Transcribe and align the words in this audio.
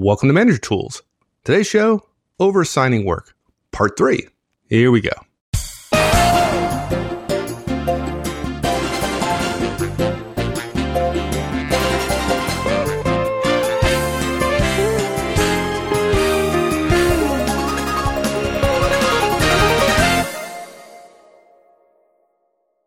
Welcome 0.00 0.28
to 0.28 0.32
Manager 0.32 0.58
Tools. 0.58 1.02
Today's 1.42 1.66
show, 1.66 2.06
Overassigning 2.38 3.04
Work, 3.04 3.34
Part 3.72 3.98
3. 3.98 4.28
Here 4.68 4.92
we 4.92 5.00
go. 5.00 5.10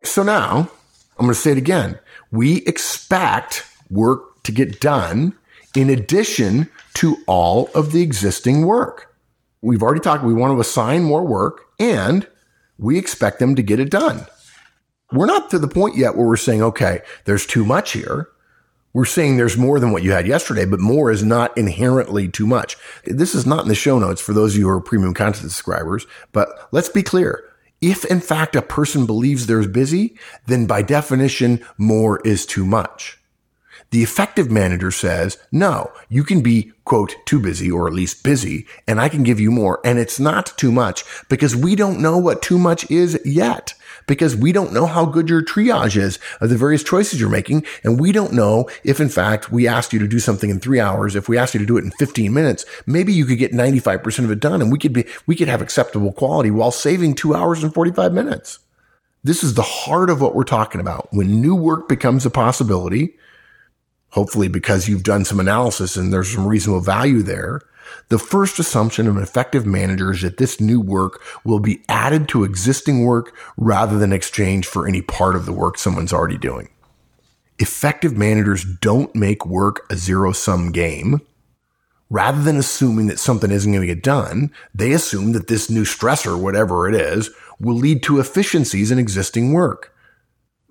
So 0.05 0.23
now, 0.23 0.71
I'm 1.17 1.25
going 1.25 1.27
to 1.27 1.35
say 1.35 1.51
it 1.51 1.57
again. 1.57 1.99
We 2.31 2.59
expect 2.65 3.65
work 3.89 4.41
to 4.43 4.53
get 4.53 4.79
done 4.79 5.37
in 5.75 5.89
addition 5.89 6.69
to 6.95 7.17
all 7.27 7.69
of 7.73 7.91
the 7.91 8.01
existing 8.01 8.65
work. 8.65 9.15
We've 9.61 9.83
already 9.83 10.01
talked, 10.01 10.23
we 10.23 10.33
want 10.33 10.53
to 10.55 10.59
assign 10.59 11.03
more 11.03 11.25
work 11.25 11.65
and 11.79 12.27
we 12.77 12.97
expect 12.97 13.39
them 13.39 13.55
to 13.55 13.61
get 13.61 13.79
it 13.79 13.91
done. 13.91 14.25
We're 15.11 15.27
not 15.27 15.49
to 15.51 15.59
the 15.59 15.67
point 15.67 15.97
yet 15.97 16.15
where 16.15 16.27
we're 16.27 16.37
saying, 16.37 16.63
okay, 16.63 17.01
there's 17.25 17.45
too 17.45 17.65
much 17.65 17.91
here. 17.91 18.29
We're 18.93 19.05
saying 19.05 19.37
there's 19.37 19.57
more 19.57 19.79
than 19.79 19.91
what 19.91 20.03
you 20.03 20.11
had 20.11 20.27
yesterday, 20.27 20.65
but 20.65 20.79
more 20.79 21.11
is 21.11 21.23
not 21.23 21.57
inherently 21.57 22.27
too 22.27 22.45
much. 22.45 22.75
This 23.05 23.33
is 23.35 23.45
not 23.45 23.63
in 23.63 23.69
the 23.69 23.75
show 23.75 23.99
notes 23.99 24.19
for 24.19 24.33
those 24.33 24.53
of 24.53 24.59
you 24.59 24.65
who 24.65 24.71
are 24.71 24.81
premium 24.81 25.13
content 25.13 25.43
subscribers, 25.43 26.05
but 26.31 26.69
let's 26.71 26.89
be 26.89 27.03
clear. 27.03 27.43
If 27.79 28.03
in 28.05 28.19
fact 28.19 28.55
a 28.55 28.61
person 28.61 29.05
believes 29.05 29.47
there's 29.47 29.67
busy, 29.67 30.17
then 30.45 30.65
by 30.65 30.81
definition, 30.81 31.65
more 31.77 32.19
is 32.25 32.45
too 32.45 32.65
much. 32.65 33.17
The 33.89 34.03
effective 34.03 34.49
manager 34.49 34.91
says, 34.91 35.37
no, 35.51 35.91
you 36.07 36.23
can 36.23 36.41
be, 36.41 36.71
quote, 36.85 37.15
too 37.25 37.39
busy 37.39 37.69
or 37.69 37.87
at 37.87 37.93
least 37.93 38.23
busy, 38.23 38.65
and 38.87 39.01
I 39.01 39.09
can 39.09 39.23
give 39.23 39.39
you 39.39 39.51
more. 39.51 39.81
And 39.83 39.99
it's 39.99 40.19
not 40.19 40.57
too 40.57 40.71
much 40.71 41.03
because 41.29 41.55
we 41.55 41.75
don't 41.75 41.99
know 41.99 42.17
what 42.17 42.41
too 42.41 42.57
much 42.57 42.89
is 42.89 43.19
yet 43.25 43.73
because 44.07 44.35
we 44.35 44.51
don't 44.51 44.73
know 44.73 44.85
how 44.85 45.05
good 45.05 45.29
your 45.29 45.43
triage 45.43 45.95
is 45.95 46.19
of 46.39 46.49
the 46.49 46.57
various 46.57 46.83
choices 46.83 47.19
you're 47.19 47.29
making. 47.29 47.65
And 47.83 47.99
we 47.99 48.11
don't 48.11 48.33
know 48.33 48.69
if 48.83 48.99
in 48.99 49.09
fact 49.09 49.51
we 49.51 49.67
asked 49.67 49.93
you 49.93 49.99
to 49.99 50.07
do 50.07 50.19
something 50.19 50.49
in 50.49 50.59
three 50.59 50.79
hours. 50.79 51.15
If 51.15 51.29
we 51.29 51.37
asked 51.37 51.53
you 51.53 51.59
to 51.59 51.65
do 51.65 51.77
it 51.77 51.83
in 51.83 51.91
15 51.91 52.33
minutes, 52.33 52.65
maybe 52.85 53.13
you 53.13 53.25
could 53.25 53.37
get 53.37 53.51
95% 53.51 54.25
of 54.25 54.31
it 54.31 54.39
done 54.39 54.61
and 54.61 54.71
we 54.71 54.79
could 54.79 54.93
be, 54.93 55.05
we 55.27 55.35
could 55.35 55.47
have 55.47 55.61
acceptable 55.61 56.11
quality 56.11 56.51
while 56.51 56.71
saving 56.71 57.15
two 57.15 57.35
hours 57.35 57.63
and 57.63 57.73
45 57.73 58.13
minutes. 58.13 58.59
This 59.23 59.43
is 59.43 59.53
the 59.53 59.61
heart 59.61 60.09
of 60.09 60.19
what 60.19 60.33
we're 60.33 60.43
talking 60.43 60.81
about. 60.81 61.07
When 61.11 61.41
new 61.41 61.55
work 61.55 61.87
becomes 61.87 62.25
a 62.25 62.31
possibility, 62.31 63.15
hopefully 64.11 64.47
because 64.47 64.87
you've 64.87 65.03
done 65.03 65.25
some 65.25 65.39
analysis 65.39 65.95
and 65.95 66.13
there's 66.13 66.33
some 66.33 66.47
reasonable 66.47 66.81
value 66.81 67.21
there. 67.21 67.61
The 68.09 68.19
first 68.19 68.59
assumption 68.59 69.07
of 69.07 69.17
an 69.17 69.23
effective 69.23 69.65
manager 69.65 70.11
is 70.11 70.21
that 70.21 70.37
this 70.37 70.61
new 70.61 70.79
work 70.79 71.21
will 71.43 71.59
be 71.59 71.83
added 71.89 72.27
to 72.29 72.43
existing 72.43 73.05
work 73.05 73.35
rather 73.57 73.97
than 73.97 74.13
exchanged 74.13 74.67
for 74.67 74.87
any 74.87 75.01
part 75.01 75.35
of 75.35 75.45
the 75.45 75.53
work 75.53 75.77
someone's 75.77 76.13
already 76.13 76.37
doing. 76.37 76.69
Effective 77.59 78.17
managers 78.17 78.65
don't 78.65 79.13
make 79.15 79.45
work 79.45 79.85
a 79.89 79.95
zero 79.95 80.31
sum 80.31 80.71
game. 80.71 81.21
Rather 82.09 82.41
than 82.41 82.57
assuming 82.57 83.07
that 83.07 83.19
something 83.19 83.51
isn't 83.51 83.71
going 83.71 83.87
to 83.87 83.93
get 83.93 84.03
done, 84.03 84.51
they 84.75 84.91
assume 84.91 85.31
that 85.31 85.47
this 85.47 85.69
new 85.69 85.83
stressor, 85.83 86.37
whatever 86.37 86.89
it 86.89 86.95
is, 86.95 87.29
will 87.59 87.75
lead 87.75 88.03
to 88.03 88.19
efficiencies 88.19 88.91
in 88.91 88.99
existing 88.99 89.53
work. 89.53 89.95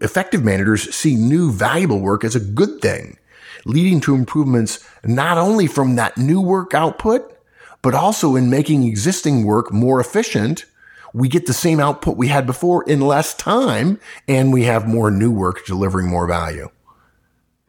Effective 0.02 0.44
managers 0.44 0.94
see 0.94 1.14
new 1.14 1.50
valuable 1.50 2.00
work 2.00 2.24
as 2.24 2.36
a 2.36 2.40
good 2.40 2.82
thing 2.82 3.16
leading 3.64 4.00
to 4.00 4.14
improvements 4.14 4.84
not 5.04 5.38
only 5.38 5.66
from 5.66 5.96
that 5.96 6.16
new 6.16 6.40
work 6.40 6.74
output, 6.74 7.36
but 7.82 7.94
also 7.94 8.36
in 8.36 8.50
making 8.50 8.84
existing 8.84 9.44
work 9.44 9.72
more 9.72 10.00
efficient. 10.00 10.64
We 11.12 11.28
get 11.28 11.46
the 11.46 11.52
same 11.52 11.80
output 11.80 12.16
we 12.16 12.28
had 12.28 12.46
before 12.46 12.84
in 12.84 13.00
less 13.00 13.34
time 13.34 13.98
and 14.28 14.52
we 14.52 14.64
have 14.64 14.86
more 14.86 15.10
new 15.10 15.30
work 15.30 15.64
delivering 15.66 16.08
more 16.08 16.26
value. 16.26 16.68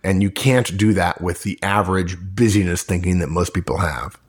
And 0.04 0.22
you 0.22 0.32
can't 0.32 0.78
do 0.78 0.94
that 0.94 1.22
with 1.22 1.44
the 1.44 1.60
average 1.62 2.18
busyness 2.36 2.84
thinking 2.84 3.20
that 3.20 3.30
most 3.30 3.54
people 3.54 3.78
have. 3.78 4.20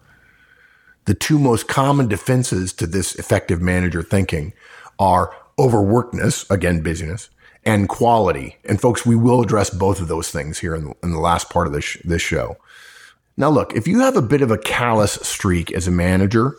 The 1.06 1.15
two 1.15 1.39
most 1.39 1.67
common 1.67 2.09
defenses 2.09 2.72
to 2.75 2.87
this 2.87 3.15
effective 3.17 3.61
manager 3.61 4.03
thinking 4.03 4.53
are 4.99 5.34
overworkedness, 5.59 6.49
again, 6.51 6.83
busyness, 6.83 7.28
and 7.65 7.89
quality. 7.89 8.56
And 8.65 8.81
folks, 8.81 9.06
we 9.06 9.17
will 9.17 9.41
address 9.41 9.71
both 9.71 10.00
of 10.00 10.09
those 10.09 10.31
things 10.31 10.59
here 10.59 10.75
in 10.75 10.84
the, 10.84 10.95
in 11.03 11.12
the 11.12 11.21
last 11.21 11.50
part 11.50 11.67
of 11.67 11.73
this, 11.73 11.97
this 12.05 12.23
show. 12.23 12.56
Now, 13.37 13.50
look, 13.50 13.75
if 13.75 13.89
you 13.89 14.00
have 14.00 14.17
a 14.17 14.23
bit 14.23 14.43
of 14.43 14.50
a 14.50 14.59
callous 14.59 15.12
streak 15.12 15.72
as 15.72 15.89
a 15.89 15.93
manager, 15.93 16.56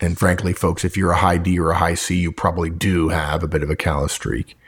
and 0.00 0.18
frankly, 0.18 0.52
folks, 0.52 0.84
if 0.84 0.96
you're 0.96 1.12
a 1.12 1.16
high 1.16 1.36
D 1.36 1.58
or 1.58 1.70
a 1.70 1.78
high 1.78 1.94
C, 1.94 2.16
you 2.16 2.32
probably 2.32 2.70
do 2.70 3.10
have 3.10 3.42
a 3.42 3.48
bit 3.48 3.62
of 3.62 3.70
a 3.70 3.76
callous 3.76 4.12
streak. 4.12 4.58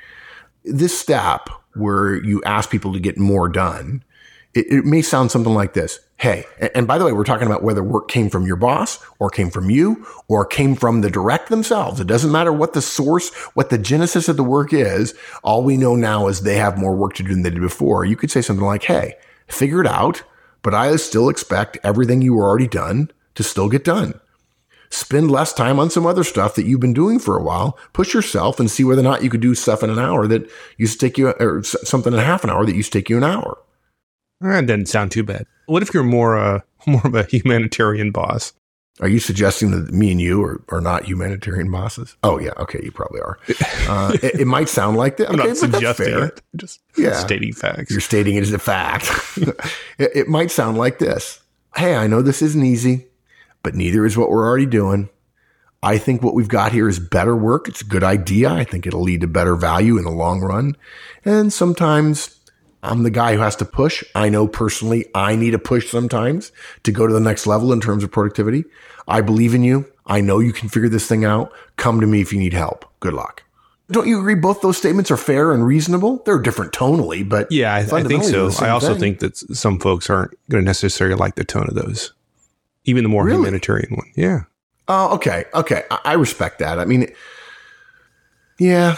This 0.64 0.98
step 0.98 1.48
where 1.74 2.22
you 2.22 2.42
ask 2.44 2.70
people 2.70 2.92
to 2.92 3.00
get 3.00 3.18
more 3.18 3.48
done, 3.48 4.04
it, 4.54 4.66
it 4.70 4.84
may 4.84 5.02
sound 5.02 5.30
something 5.30 5.54
like 5.54 5.74
this. 5.74 6.00
Hey, 6.16 6.44
and 6.74 6.86
by 6.86 6.98
the 6.98 7.04
way, 7.04 7.12
we're 7.12 7.24
talking 7.24 7.48
about 7.48 7.64
whether 7.64 7.82
work 7.82 8.06
came 8.08 8.30
from 8.30 8.46
your 8.46 8.56
boss 8.56 9.04
or 9.18 9.28
came 9.28 9.50
from 9.50 9.70
you 9.70 10.06
or 10.28 10.46
came 10.46 10.76
from 10.76 11.00
the 11.00 11.10
direct 11.10 11.48
themselves. 11.48 11.98
It 11.98 12.06
doesn't 12.06 12.30
matter 12.30 12.52
what 12.52 12.74
the 12.74 12.82
source, 12.82 13.34
what 13.54 13.70
the 13.70 13.78
genesis 13.78 14.28
of 14.28 14.36
the 14.36 14.44
work 14.44 14.72
is. 14.72 15.14
All 15.42 15.64
we 15.64 15.76
know 15.76 15.96
now 15.96 16.28
is 16.28 16.42
they 16.42 16.56
have 16.56 16.78
more 16.78 16.94
work 16.94 17.14
to 17.14 17.24
do 17.24 17.30
than 17.30 17.42
they 17.42 17.50
did 17.50 17.60
before. 17.60 18.04
You 18.04 18.16
could 18.16 18.30
say 18.30 18.40
something 18.40 18.64
like, 18.64 18.84
Hey, 18.84 19.14
figure 19.48 19.80
it 19.80 19.86
out, 19.86 20.22
but 20.62 20.74
I 20.74 20.94
still 20.96 21.28
expect 21.28 21.78
everything 21.82 22.22
you 22.22 22.36
already 22.36 22.68
done 22.68 23.10
to 23.34 23.42
still 23.42 23.68
get 23.68 23.82
done. 23.82 24.20
Spend 24.90 25.30
less 25.30 25.54
time 25.54 25.80
on 25.80 25.88
some 25.88 26.06
other 26.06 26.22
stuff 26.22 26.54
that 26.54 26.66
you've 26.66 26.78
been 26.78 26.92
doing 26.92 27.18
for 27.18 27.36
a 27.36 27.42
while. 27.42 27.78
Push 27.94 28.12
yourself 28.12 28.60
and 28.60 28.70
see 28.70 28.84
whether 28.84 29.00
or 29.00 29.04
not 29.04 29.24
you 29.24 29.30
could 29.30 29.40
do 29.40 29.54
stuff 29.54 29.82
in 29.82 29.88
an 29.88 29.98
hour 29.98 30.26
that 30.28 30.48
used 30.76 31.00
to 31.00 31.06
take 31.06 31.16
you, 31.16 31.30
or 31.30 31.62
something 31.62 32.12
in 32.12 32.18
half 32.18 32.44
an 32.44 32.50
hour 32.50 32.66
that 32.66 32.76
used 32.76 32.92
to 32.92 32.98
take 32.98 33.08
you 33.08 33.16
an 33.16 33.24
hour. 33.24 33.58
That 34.42 34.66
doesn't 34.66 34.86
sound 34.86 35.12
too 35.12 35.22
bad. 35.22 35.46
What 35.66 35.82
if 35.82 35.94
you're 35.94 36.02
more 36.02 36.36
uh, 36.36 36.60
more 36.86 37.02
of 37.04 37.14
a 37.14 37.24
humanitarian 37.24 38.10
boss? 38.10 38.52
Are 39.00 39.08
you 39.08 39.20
suggesting 39.20 39.70
that 39.70 39.92
me 39.92 40.10
and 40.10 40.20
you 40.20 40.44
are, 40.44 40.62
are 40.68 40.80
not 40.80 41.06
humanitarian 41.06 41.70
bosses? 41.70 42.14
Oh 42.22 42.38
yeah, 42.38 42.52
okay, 42.58 42.80
you 42.82 42.92
probably 42.92 43.20
are. 43.20 43.38
Uh, 43.88 44.16
it, 44.22 44.40
it, 44.40 44.46
might 44.46 44.68
sound 44.68 44.98
like 44.98 45.16
that. 45.16 45.28
I'm 45.30 45.40
okay, 45.40 45.48
not 45.48 45.56
suggesting 45.56 46.18
it. 46.22 46.42
Just 46.56 46.80
yeah. 46.96 47.14
stating 47.14 47.54
facts. 47.54 47.90
You're 47.90 48.00
stating 48.00 48.36
it 48.36 48.42
as 48.42 48.52
a 48.52 48.58
fact. 48.58 49.10
it, 49.98 50.10
it 50.14 50.28
might 50.28 50.50
sound 50.50 50.76
like 50.76 50.98
this. 50.98 51.40
Hey, 51.74 51.96
I 51.96 52.06
know 52.06 52.20
this 52.20 52.42
isn't 52.42 52.62
easy, 52.62 53.06
but 53.62 53.74
neither 53.74 54.04
is 54.04 54.18
what 54.18 54.30
we're 54.30 54.46
already 54.46 54.66
doing. 54.66 55.08
I 55.82 55.98
think 55.98 56.22
what 56.22 56.34
we've 56.34 56.46
got 56.46 56.72
here 56.72 56.88
is 56.88 57.00
better 57.00 57.34
work. 57.34 57.68
It's 57.68 57.80
a 57.80 57.86
good 57.86 58.04
idea. 58.04 58.52
I 58.52 58.62
think 58.62 58.86
it'll 58.86 59.02
lead 59.02 59.22
to 59.22 59.26
better 59.26 59.56
value 59.56 59.96
in 59.96 60.04
the 60.04 60.10
long 60.10 60.40
run. 60.40 60.76
And 61.24 61.52
sometimes 61.52 62.38
I'm 62.82 63.04
the 63.04 63.10
guy 63.10 63.34
who 63.34 63.40
has 63.40 63.56
to 63.56 63.64
push. 63.64 64.02
I 64.14 64.28
know 64.28 64.48
personally 64.48 65.06
I 65.14 65.36
need 65.36 65.54
a 65.54 65.58
push 65.58 65.88
sometimes 65.90 66.50
to 66.82 66.92
go 66.92 67.06
to 67.06 67.12
the 67.12 67.20
next 67.20 67.46
level 67.46 67.72
in 67.72 67.80
terms 67.80 68.02
of 68.02 68.10
productivity. 68.10 68.64
I 69.06 69.20
believe 69.20 69.54
in 69.54 69.62
you. 69.62 69.86
I 70.06 70.20
know 70.20 70.40
you 70.40 70.52
can 70.52 70.68
figure 70.68 70.88
this 70.88 71.06
thing 71.06 71.24
out. 71.24 71.52
Come 71.76 72.00
to 72.00 72.06
me 72.06 72.20
if 72.20 72.32
you 72.32 72.38
need 72.38 72.54
help. 72.54 72.84
Good 73.00 73.14
luck. 73.14 73.44
Don't 73.90 74.08
you 74.08 74.18
agree 74.18 74.34
both 74.34 74.62
those 74.62 74.78
statements 74.78 75.10
are 75.10 75.16
fair 75.16 75.52
and 75.52 75.66
reasonable? 75.66 76.22
They're 76.24 76.38
different 76.38 76.72
tonally, 76.72 77.28
but 77.28 77.52
yeah, 77.52 77.74
I, 77.74 77.80
I 77.80 78.02
think 78.02 78.24
so. 78.24 78.50
I 78.60 78.70
also 78.70 78.94
thing. 78.94 79.16
think 79.16 79.18
that 79.20 79.36
some 79.36 79.78
folks 79.78 80.08
aren't 80.08 80.32
going 80.48 80.64
to 80.64 80.66
necessarily 80.66 81.14
like 81.16 81.34
the 81.34 81.44
tone 81.44 81.68
of 81.68 81.74
those, 81.74 82.14
even 82.84 83.04
the 83.04 83.10
more 83.10 83.24
really? 83.24 83.38
humanitarian 83.38 83.94
one. 83.94 84.10
Yeah. 84.16 84.44
Oh, 84.88 85.14
okay, 85.16 85.44
okay. 85.54 85.84
I, 85.90 85.98
I 86.04 86.12
respect 86.14 86.58
that. 86.60 86.78
I 86.78 86.84
mean, 86.86 87.12
yeah, 88.58 88.96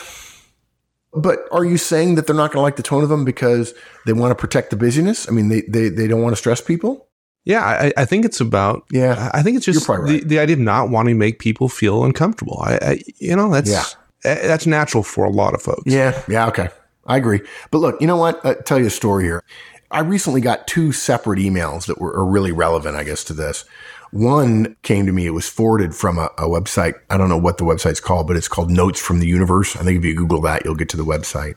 but 1.14 1.40
are 1.52 1.64
you 1.64 1.78
saying 1.78 2.16
that 2.16 2.26
they're 2.26 2.34
not 2.34 2.50
going 2.50 2.58
to 2.58 2.62
like 2.62 2.76
the 2.76 2.82
tone 2.82 3.02
of 3.02 3.08
them 3.08 3.24
because 3.24 3.72
they 4.06 4.12
want 4.12 4.30
to 4.30 4.34
protect 4.34 4.70
the 4.70 4.76
busyness? 4.76 5.28
I 5.28 5.32
mean, 5.32 5.48
they, 5.48 5.62
they, 5.62 5.88
they 5.88 6.06
don't 6.08 6.22
want 6.22 6.32
to 6.32 6.36
stress 6.36 6.60
people? 6.60 7.08
Yeah, 7.44 7.62
I, 7.62 7.92
I 7.96 8.04
think 8.04 8.24
it's 8.24 8.40
about. 8.40 8.84
Yeah, 8.90 9.30
I 9.34 9.42
think 9.42 9.58
it's 9.58 9.66
just 9.66 9.86
right. 9.86 10.06
the, 10.06 10.24
the 10.24 10.38
idea 10.38 10.56
of 10.56 10.60
not 10.60 10.88
wanting 10.88 11.14
to 11.14 11.18
make 11.18 11.38
people 11.38 11.68
feel 11.68 12.04
uncomfortable. 12.04 12.58
I, 12.62 12.78
I 12.80 13.02
you 13.18 13.36
know, 13.36 13.50
that's 13.50 13.70
yeah. 13.70 13.84
that's 14.22 14.66
natural 14.66 15.02
for 15.02 15.26
a 15.26 15.30
lot 15.30 15.52
of 15.52 15.60
folks. 15.60 15.82
Yeah, 15.84 16.20
yeah, 16.26 16.48
okay, 16.48 16.70
I 17.06 17.18
agree. 17.18 17.42
But 17.70 17.78
look, 17.78 18.00
you 18.00 18.06
know 18.06 18.16
what? 18.16 18.40
I'll 18.46 18.54
tell 18.62 18.78
you 18.78 18.86
a 18.86 18.90
story 18.90 19.24
here. 19.24 19.44
I 19.90 20.00
recently 20.00 20.40
got 20.40 20.66
two 20.66 20.90
separate 20.90 21.38
emails 21.38 21.86
that 21.86 22.00
were 22.00 22.24
really 22.24 22.50
relevant, 22.50 22.96
I 22.96 23.04
guess, 23.04 23.22
to 23.24 23.34
this. 23.34 23.66
One 24.14 24.76
came 24.82 25.06
to 25.06 25.12
me. 25.12 25.26
It 25.26 25.30
was 25.30 25.48
forwarded 25.48 25.92
from 25.92 26.18
a, 26.18 26.26
a, 26.38 26.42
website. 26.42 26.94
I 27.10 27.16
don't 27.16 27.28
know 27.28 27.36
what 27.36 27.58
the 27.58 27.64
website's 27.64 27.98
called, 27.98 28.28
but 28.28 28.36
it's 28.36 28.46
called 28.46 28.70
Notes 28.70 29.00
from 29.00 29.18
the 29.18 29.26
Universe. 29.26 29.74
I 29.74 29.82
think 29.82 29.98
if 29.98 30.04
you 30.04 30.14
Google 30.14 30.40
that, 30.42 30.64
you'll 30.64 30.76
get 30.76 30.88
to 30.90 30.96
the 30.96 31.04
website. 31.04 31.56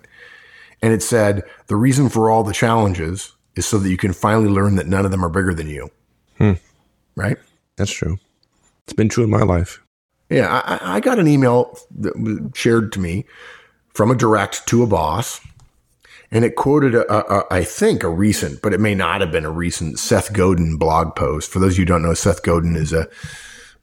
And 0.82 0.92
it 0.92 1.04
said, 1.04 1.44
the 1.68 1.76
reason 1.76 2.10
for 2.10 2.32
all 2.32 2.44
the 2.44 2.54
challenges 2.54 3.36
is 3.56 3.68
so 3.68 3.78
that 3.78 3.92
you 3.92 3.96
can 3.96 4.12
finally 4.12 4.50
learn 4.50 4.76
that 4.78 4.88
none 4.88 5.06
of 5.06 5.12
them 5.12 5.24
are 5.24 5.30
bigger 5.30 5.54
than 5.54 5.68
you. 5.68 5.92
Hmm. 6.40 6.54
Right? 7.16 7.38
That's 7.76 7.92
true. 7.92 8.18
It's 8.86 8.94
been 8.94 9.10
true 9.10 9.24
in 9.24 9.30
my 9.30 9.44
life. 9.44 9.80
Yeah. 10.32 10.48
I, 10.66 10.96
I 10.96 11.00
got 11.00 11.20
an 11.20 11.28
email 11.28 11.78
that 12.00 12.20
was 12.20 12.40
shared 12.56 12.92
to 12.94 13.00
me 13.00 13.26
from 13.94 14.10
a 14.10 14.16
direct 14.16 14.66
to 14.70 14.82
a 14.82 14.88
boss. 14.88 15.42
And 16.30 16.44
it 16.44 16.56
quoted, 16.56 16.94
a, 16.94 17.12
a, 17.12 17.40
a, 17.40 17.46
I 17.52 17.64
think, 17.64 18.04
a 18.04 18.10
recent, 18.10 18.62
but 18.62 18.74
it 18.74 18.80
may 18.80 18.94
not 18.94 19.22
have 19.22 19.32
been 19.32 19.46
a 19.46 19.52
recent 19.52 19.98
Seth 19.98 20.34
Godin 20.34 20.78
blog 20.78 21.16
post. 21.16 21.50
For 21.50 21.60
those 21.60 21.74
of 21.74 21.80
you 21.80 21.82
who 21.84 21.88
don't 21.88 22.02
know, 22.02 22.14
Seth 22.14 22.44
Godin 22.44 22.76
is 22.76 22.92
a, 22.92 23.08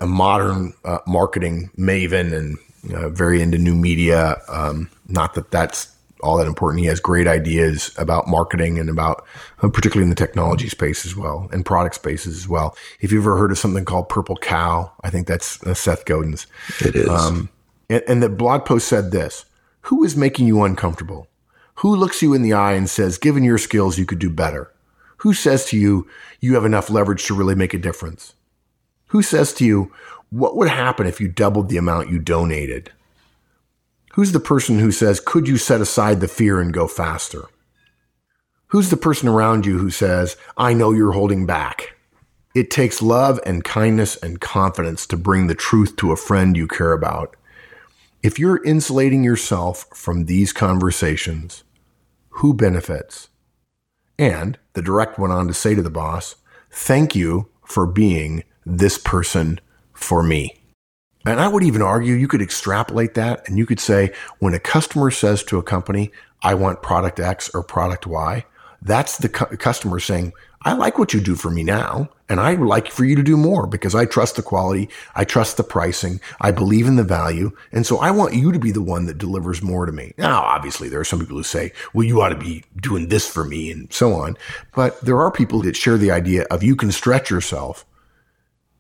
a 0.01 0.07
modern 0.07 0.75
uh, 0.85 0.99
marketing 1.07 1.71
maven 1.79 2.33
and 2.35 2.59
uh, 2.95 3.09
very 3.09 3.41
into 3.41 3.57
new 3.57 3.75
media. 3.75 4.37
Um, 4.49 4.91
not 5.09 5.35
that 5.35 5.51
that's 5.51 5.95
all 6.21 6.39
that 6.39 6.47
important. 6.47 6.81
He 6.81 6.87
has 6.87 7.01
great 7.01 7.27
ideas 7.27 7.95
about 7.99 8.27
marketing 8.27 8.79
and 8.79 8.89
about, 8.89 9.25
uh, 9.63 9.69
particularly 9.69 10.05
in 10.05 10.11
the 10.11 10.17
technology 10.17 10.69
space 10.69 11.05
as 11.05 11.15
well 11.15 11.49
and 11.53 11.65
product 11.65 11.95
spaces 11.95 12.37
as 12.37 12.49
well. 12.49 12.77
If 13.01 13.13
you've 13.13 13.25
ever 13.25 13.37
heard 13.37 13.53
of 13.53 13.59
something 13.59 13.85
called 13.85 14.09
Purple 14.09 14.37
Cow, 14.37 14.91
I 15.03 15.11
think 15.11 15.27
that's 15.27 15.63
uh, 15.65 15.75
Seth 15.75 16.05
Godin's. 16.07 16.47
It 16.81 16.97
is. 16.97 17.09
Um, 17.09 17.51
and, 17.89 18.03
and 18.09 18.23
the 18.23 18.29
blog 18.29 18.65
post 18.65 18.89
said 18.89 19.11
this 19.11 19.45
Who 19.83 20.03
is 20.03 20.17
making 20.17 20.47
you 20.47 20.63
uncomfortable? 20.63 21.29
Who 21.77 21.95
looks 21.95 22.23
you 22.23 22.35
in 22.35 22.43
the 22.43 22.53
eye 22.53 22.73
and 22.73 22.89
says, 22.89 23.19
given 23.19 23.45
your 23.45 23.59
skills, 23.59 23.99
you 23.99 24.07
could 24.07 24.19
do 24.19 24.31
better? 24.31 24.73
Who 25.19 25.35
says 25.35 25.65
to 25.67 25.77
you, 25.77 26.09
you 26.41 26.55
have 26.55 26.65
enough 26.65 26.91
leverage 26.91 27.25
to 27.27 27.35
really 27.35 27.55
make 27.55 27.75
a 27.75 27.79
difference? 27.79 28.35
Who 29.09 29.23
says 29.23 29.53
to 29.55 29.65
you, 29.65 29.93
what 30.31 30.57
would 30.57 30.69
happen 30.69 31.07
if 31.07 31.21
you 31.21 31.29
doubled 31.29 31.69
the 31.69 31.77
amount 31.77 32.11
you 32.11 32.19
donated? 32.19 32.93
Who's 34.15 34.33
the 34.33 34.41
person 34.41 34.79
who 34.79 34.93
says, 34.93 35.21
could 35.21 35.49
you 35.49 35.57
set 35.57 35.81
aside 35.81 36.21
the 36.21 36.29
fear 36.29 36.61
and 36.61 36.73
go 36.73 36.87
faster? 36.87 37.47
Who's 38.69 38.91
the 38.91 38.97
person 38.97 39.29
around 39.29 39.67
you 39.67 39.79
who 39.79 39.91
says, 39.91 40.37
I 40.57 40.75
know 40.75 40.93
you're 40.93 41.13
holding 41.13 41.47
back? 41.47 41.95
It 42.55 42.71
takes 42.71 43.03
love 43.03 43.41
and 43.45 43.65
kindness 43.65 44.17
and 44.17 44.41
confidence 44.41 45.07
to 45.09 45.17
bring 45.17 45.49
the 45.49 45.55
truth 45.55 45.97
to 45.97 46.13
a 46.13 46.17
friend 46.17 46.57
you 46.57 46.69
care 46.69 46.93
about. 46.93 47.35
If 48.25 48.39
you're 48.39 48.65
insulating 48.65 49.23
yourself 49.23 49.85
from 49.93 50.25
these 50.25 50.51
conversations, 50.51 51.63
who 52.31 52.55
benefits? 52.55 53.29
And 54.19 54.59
the 54.73 54.81
direct 54.81 55.19
went 55.19 55.35
on 55.35 55.47
to 55.47 55.53
say 55.53 55.75
to 55.75 55.83
the 55.83 55.91
boss, 55.91 56.37
Thank 56.71 57.15
you 57.15 57.51
for 57.67 57.87
being 57.87 58.45
this 58.65 58.97
person 58.97 59.61
for 59.93 60.23
me. 60.23 60.59
And 61.27 61.39
I 61.39 61.49
would 61.49 61.65
even 61.65 61.83
argue 61.83 62.15
you 62.15 62.27
could 62.27 62.41
extrapolate 62.41 63.13
that 63.13 63.47
and 63.47 63.59
you 63.59 63.67
could 63.67 63.79
say 63.79 64.11
when 64.39 64.55
a 64.55 64.59
customer 64.59 65.11
says 65.11 65.45
to 65.45 65.59
a 65.59 65.63
company, 65.63 66.11
I 66.43 66.55
want 66.55 66.81
product 66.81 67.21
X 67.21 67.51
or 67.53 67.63
product 67.63 68.07
Y, 68.07 68.47
that's 68.81 69.19
the 69.19 69.29
cu- 69.29 69.55
customer 69.59 70.01
saying, 70.01 70.33
I 70.63 70.73
like 70.73 70.99
what 70.99 71.13
you 71.13 71.21
do 71.21 71.35
for 71.35 71.51
me 71.51 71.63
now. 71.63 72.09
And 72.29 72.41
I 72.41 72.55
would 72.55 72.67
like 72.67 72.91
for 72.91 73.05
you 73.05 73.17
to 73.17 73.23
do 73.23 73.37
more 73.37 73.67
because 73.67 73.95
I 73.95 74.07
trust 74.07 74.37
the 74.37 74.43
quality. 74.43 74.89
I 75.15 75.25
trust 75.25 75.59
the 75.59 75.63
pricing. 75.63 76.21
I 76.41 76.53
believe 76.53 76.87
in 76.87 76.97
the 76.97 77.05
value. 77.05 77.55
And 77.71 77.87
so 77.87 77.99
I 77.99 78.11
want 78.13 78.35
you 78.35 78.51
to 78.51 78.59
be 78.59 78.71
the 78.71 78.83
one 78.83 79.05
that 79.07 79.19
delivers 79.19 79.63
more 79.63 79.85
to 79.85 79.93
me. 79.93 80.15
Now, 80.17 80.43
obviously 80.43 80.89
there 80.89 81.01
are 81.01 81.05
some 81.05 81.21
people 81.21 81.37
who 81.37 81.43
say, 81.43 81.73
well, 81.93 82.07
you 82.07 82.23
ought 82.23 82.31
to 82.31 82.39
be 82.39 82.65
doing 82.81 83.09
this 83.09 83.29
for 83.29 83.45
me 83.45 83.71
and 83.71 83.93
so 83.93 84.15
on. 84.15 84.39
But 84.75 84.99
there 85.03 85.21
are 85.21 85.31
people 85.31 85.61
that 85.63 85.77
share 85.77 85.99
the 85.99 86.11
idea 86.11 86.45
of 86.51 86.63
you 86.63 86.77
can 86.77 86.93
stretch 86.93 87.29
yourself 87.29 87.85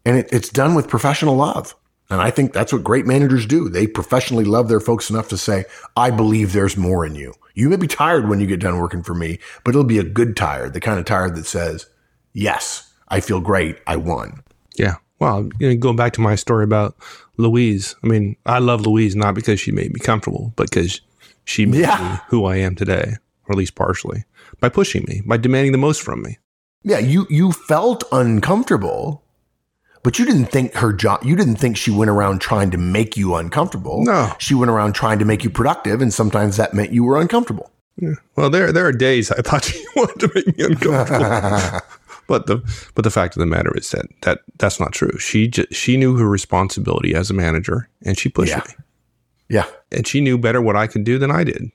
and 0.04 0.18
it, 0.18 0.28
it's 0.32 0.48
done 0.48 0.74
with 0.74 0.88
professional 0.88 1.36
love. 1.36 1.74
And 2.10 2.20
I 2.20 2.30
think 2.30 2.52
that's 2.52 2.72
what 2.72 2.84
great 2.84 3.06
managers 3.06 3.46
do. 3.46 3.68
They 3.68 3.86
professionally 3.86 4.44
love 4.44 4.68
their 4.68 4.80
folks 4.80 5.08
enough 5.10 5.28
to 5.28 5.38
say, 5.38 5.64
I 5.96 6.10
believe 6.10 6.52
there's 6.52 6.76
more 6.76 7.04
in 7.06 7.14
you. 7.14 7.34
You 7.54 7.68
may 7.68 7.76
be 7.76 7.86
tired 7.86 8.28
when 8.28 8.40
you 8.40 8.46
get 8.46 8.60
done 8.60 8.78
working 8.78 9.02
for 9.02 9.14
me, 9.14 9.38
but 9.64 9.70
it'll 9.70 9.84
be 9.84 9.98
a 9.98 10.04
good 10.04 10.36
tired, 10.36 10.74
the 10.74 10.80
kind 10.80 10.98
of 10.98 11.06
tired 11.06 11.34
that 11.36 11.46
says, 11.46 11.86
yes, 12.32 12.92
I 13.08 13.20
feel 13.20 13.40
great. 13.40 13.76
I 13.86 13.96
won. 13.96 14.42
Yeah. 14.76 14.96
Well, 15.18 15.48
you 15.58 15.68
know, 15.68 15.76
going 15.76 15.96
back 15.96 16.12
to 16.14 16.20
my 16.20 16.34
story 16.34 16.64
about 16.64 16.96
Louise, 17.36 17.94
I 18.02 18.08
mean, 18.08 18.36
I 18.46 18.58
love 18.58 18.86
Louise 18.86 19.14
not 19.14 19.34
because 19.34 19.60
she 19.60 19.72
made 19.72 19.92
me 19.92 20.00
comfortable, 20.00 20.52
but 20.56 20.70
because 20.70 21.00
she 21.44 21.66
made 21.66 21.82
yeah. 21.82 22.12
me 22.12 22.20
who 22.28 22.44
I 22.44 22.56
am 22.56 22.74
today, 22.74 23.14
or 23.46 23.52
at 23.52 23.58
least 23.58 23.74
partially, 23.74 24.24
by 24.60 24.68
pushing 24.68 25.04
me, 25.08 25.22
by 25.24 25.36
demanding 25.36 25.72
the 25.72 25.78
most 25.78 26.02
from 26.02 26.22
me. 26.22 26.38
Yeah, 26.82 26.98
you 26.98 27.26
you 27.30 27.52
felt 27.52 28.04
uncomfortable 28.12 29.24
but 30.04 30.18
you 30.18 30.26
didn't 30.26 30.46
think 30.46 30.74
her 30.74 30.92
job, 30.92 31.24
you 31.24 31.34
didn't 31.34 31.56
think 31.56 31.78
she 31.78 31.90
went 31.90 32.10
around 32.10 32.40
trying 32.40 32.70
to 32.72 32.78
make 32.78 33.16
you 33.16 33.34
uncomfortable. 33.34 34.04
No. 34.04 34.32
She 34.38 34.54
went 34.54 34.70
around 34.70 34.92
trying 34.92 35.18
to 35.18 35.24
make 35.24 35.42
you 35.42 35.48
productive, 35.48 36.02
and 36.02 36.12
sometimes 36.12 36.58
that 36.58 36.74
meant 36.74 36.92
you 36.92 37.02
were 37.04 37.18
uncomfortable. 37.18 37.72
Yeah. 37.96 38.14
Well, 38.36 38.50
there 38.50 38.70
there 38.70 38.86
are 38.86 38.92
days 38.92 39.32
I 39.32 39.40
thought 39.40 39.64
she 39.64 39.82
wanted 39.96 40.20
to 40.20 40.30
make 40.34 40.58
me 40.58 40.64
uncomfortable. 40.64 41.80
but 42.26 42.46
the 42.46 42.58
but 42.94 43.02
the 43.02 43.10
fact 43.10 43.36
of 43.36 43.40
the 43.40 43.46
matter 43.46 43.76
is 43.76 43.90
that 43.90 44.06
that 44.22 44.40
that's 44.58 44.80
not 44.80 44.92
true. 44.92 45.18
She 45.18 45.48
just, 45.48 45.72
she 45.72 45.96
knew 45.96 46.16
her 46.16 46.28
responsibility 46.28 47.14
as 47.14 47.30
a 47.30 47.34
manager, 47.34 47.88
and 48.04 48.18
she 48.18 48.28
pushed 48.28 48.52
yeah. 48.52 48.62
me. 48.66 48.74
Yeah, 49.48 49.66
and 49.92 50.06
she 50.06 50.20
knew 50.20 50.38
better 50.38 50.62
what 50.62 50.76
I 50.76 50.86
could 50.86 51.04
do 51.04 51.18
than 51.18 51.30
I 51.30 51.44
did. 51.44 51.70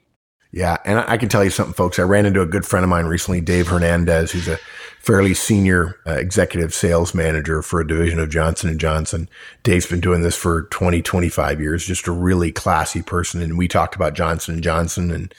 Yeah, 0.51 0.77
and 0.83 0.99
I, 0.99 1.13
I 1.13 1.17
can 1.17 1.29
tell 1.29 1.43
you 1.43 1.51
something, 1.51 1.73
folks. 1.73 1.99
I 1.99 2.03
ran 2.03 2.25
into 2.25 2.41
a 2.41 2.47
good 2.47 2.65
friend 2.65 2.83
of 2.83 2.89
mine 2.89 3.05
recently, 3.05 3.41
Dave 3.41 3.67
Hernandez, 3.67 4.31
who's 4.31 4.47
a 4.47 4.57
fairly 4.99 5.33
senior 5.33 5.95
uh, 6.07 6.13
executive 6.13 6.73
sales 6.73 7.13
manager 7.13 7.61
for 7.61 7.79
a 7.79 7.87
division 7.87 8.19
of 8.19 8.29
Johnson 8.29 8.69
and 8.69 8.79
Johnson. 8.79 9.29
Dave's 9.63 9.85
been 9.85 10.01
doing 10.01 10.23
this 10.23 10.35
for 10.35 10.63
20, 10.63 11.01
25 11.03 11.61
years, 11.61 11.85
just 11.85 12.07
a 12.07 12.11
really 12.11 12.51
classy 12.51 13.01
person. 13.03 13.41
And 13.41 13.57
we 13.57 13.67
talked 13.67 13.95
about 13.95 14.15
Johnson 14.15 14.55
and 14.55 14.63
Johnson 14.63 15.11
and, 15.11 15.33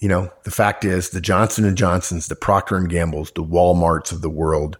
you 0.00 0.08
know, 0.08 0.32
the 0.44 0.50
fact 0.50 0.84
is 0.84 1.10
the 1.10 1.20
Johnson 1.20 1.64
and 1.64 1.76
Johnsons, 1.76 2.26
the 2.26 2.34
Procter 2.34 2.76
and 2.76 2.88
Gamble's, 2.88 3.30
the 3.32 3.44
Walmarts 3.44 4.12
of 4.12 4.22
the 4.22 4.30
world 4.30 4.78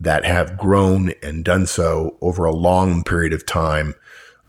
that 0.00 0.24
have 0.24 0.58
grown 0.58 1.12
and 1.22 1.44
done 1.44 1.66
so 1.66 2.16
over 2.20 2.44
a 2.44 2.52
long 2.52 3.04
period 3.04 3.32
of 3.32 3.46
time. 3.46 3.94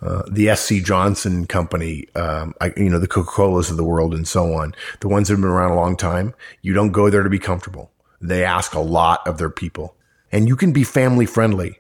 Uh, 0.02 0.24
the 0.30 0.54
SC 0.56 0.76
Johnson 0.76 1.46
company, 1.46 2.08
um, 2.16 2.54
I, 2.62 2.74
you 2.78 2.90
know, 2.90 3.00
the 3.00 3.08
Coca 3.08 3.30
Colas 3.30 3.70
of 3.70 3.78
the 3.78 3.84
world 3.84 4.14
and 4.14 4.28
so 4.28 4.54
on, 4.54 4.74
the 5.02 5.08
ones 5.08 5.28
that 5.28 5.34
have 5.34 5.42
been 5.42 5.50
around 5.50 5.72
a 5.72 5.76
long 5.76 5.98
time, 5.98 6.34
you 6.62 6.74
don't 6.74 6.92
go 6.92 7.10
there 7.10 7.24
to 7.24 7.30
be 7.30 7.40
comfortable. 7.40 7.92
They 8.22 8.44
ask 8.44 8.74
a 8.74 8.80
lot 8.80 9.26
of 9.28 9.38
their 9.38 9.50
people. 9.50 9.96
And 10.32 10.48
you 10.48 10.56
can 10.56 10.74
be 10.74 10.84
family 10.84 11.26
friendly 11.26 11.80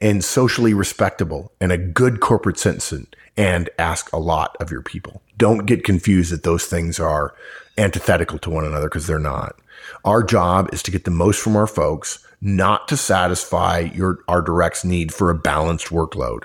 and 0.00 0.24
socially 0.24 0.74
respectable 0.74 1.52
and 1.60 1.72
a 1.72 1.78
good 1.78 2.20
corporate 2.20 2.58
citizen 2.58 3.06
and 3.36 3.70
ask 3.78 4.12
a 4.12 4.18
lot 4.18 4.56
of 4.60 4.70
your 4.70 4.82
people. 4.82 5.22
Don't 5.36 5.66
get 5.66 5.84
confused 5.84 6.32
that 6.32 6.42
those 6.42 6.66
things 6.66 7.00
are 7.00 7.34
antithetical 7.78 8.38
to 8.38 8.50
one 8.50 8.64
another 8.64 8.88
because 8.88 9.06
they're 9.06 9.18
not. 9.18 9.56
Our 10.04 10.22
job 10.22 10.68
is 10.72 10.82
to 10.84 10.90
get 10.90 11.04
the 11.04 11.10
most 11.10 11.40
from 11.40 11.56
our 11.56 11.66
folks, 11.66 12.26
not 12.40 12.88
to 12.88 12.96
satisfy 12.96 13.90
your, 13.94 14.18
our 14.28 14.42
direct's 14.42 14.84
need 14.84 15.12
for 15.12 15.30
a 15.30 15.34
balanced 15.34 15.88
workload. 15.88 16.44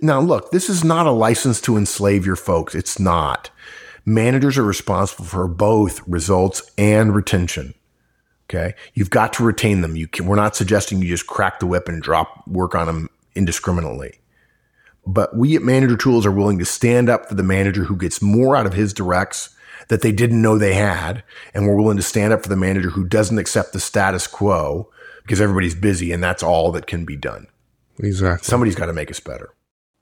Now, 0.00 0.20
look, 0.20 0.50
this 0.50 0.68
is 0.68 0.84
not 0.84 1.06
a 1.06 1.12
license 1.12 1.60
to 1.62 1.76
enslave 1.76 2.26
your 2.26 2.36
folks. 2.36 2.74
It's 2.74 2.98
not. 2.98 3.50
Managers 4.04 4.58
are 4.58 4.64
responsible 4.64 5.24
for 5.24 5.48
both 5.48 6.06
results 6.06 6.70
and 6.76 7.14
retention. 7.14 7.74
Okay. 8.50 8.74
You've 8.92 9.10
got 9.10 9.32
to 9.34 9.44
retain 9.44 9.80
them. 9.80 9.96
You 9.96 10.06
can, 10.06 10.26
we're 10.26 10.36
not 10.36 10.56
suggesting 10.56 11.00
you 11.00 11.08
just 11.08 11.26
crack 11.26 11.60
the 11.60 11.66
whip 11.66 11.88
and 11.88 12.02
drop 12.02 12.46
work 12.46 12.74
on 12.74 12.86
them 12.86 13.08
indiscriminately. 13.34 14.18
But 15.06 15.36
we 15.36 15.56
at 15.56 15.62
Manager 15.62 15.96
Tools 15.96 16.24
are 16.24 16.32
willing 16.32 16.58
to 16.58 16.64
stand 16.64 17.08
up 17.08 17.28
for 17.28 17.34
the 17.34 17.42
manager 17.42 17.84
who 17.84 17.96
gets 17.96 18.22
more 18.22 18.56
out 18.56 18.66
of 18.66 18.72
his 18.72 18.92
directs 18.92 19.50
that 19.88 20.00
they 20.00 20.12
didn't 20.12 20.40
know 20.40 20.56
they 20.56 20.74
had. 20.74 21.22
And 21.52 21.66
we're 21.66 21.76
willing 21.76 21.96
to 21.96 22.02
stand 22.02 22.32
up 22.32 22.42
for 22.42 22.48
the 22.48 22.56
manager 22.56 22.90
who 22.90 23.04
doesn't 23.04 23.38
accept 23.38 23.72
the 23.72 23.80
status 23.80 24.26
quo 24.26 24.90
because 25.22 25.40
everybody's 25.40 25.74
busy 25.74 26.12
and 26.12 26.22
that's 26.22 26.42
all 26.42 26.72
that 26.72 26.86
can 26.86 27.04
be 27.04 27.16
done. 27.16 27.46
Exactly. 27.98 28.44
Somebody's 28.44 28.74
got 28.74 28.86
to 28.86 28.92
make 28.92 29.10
us 29.10 29.20
better. 29.20 29.54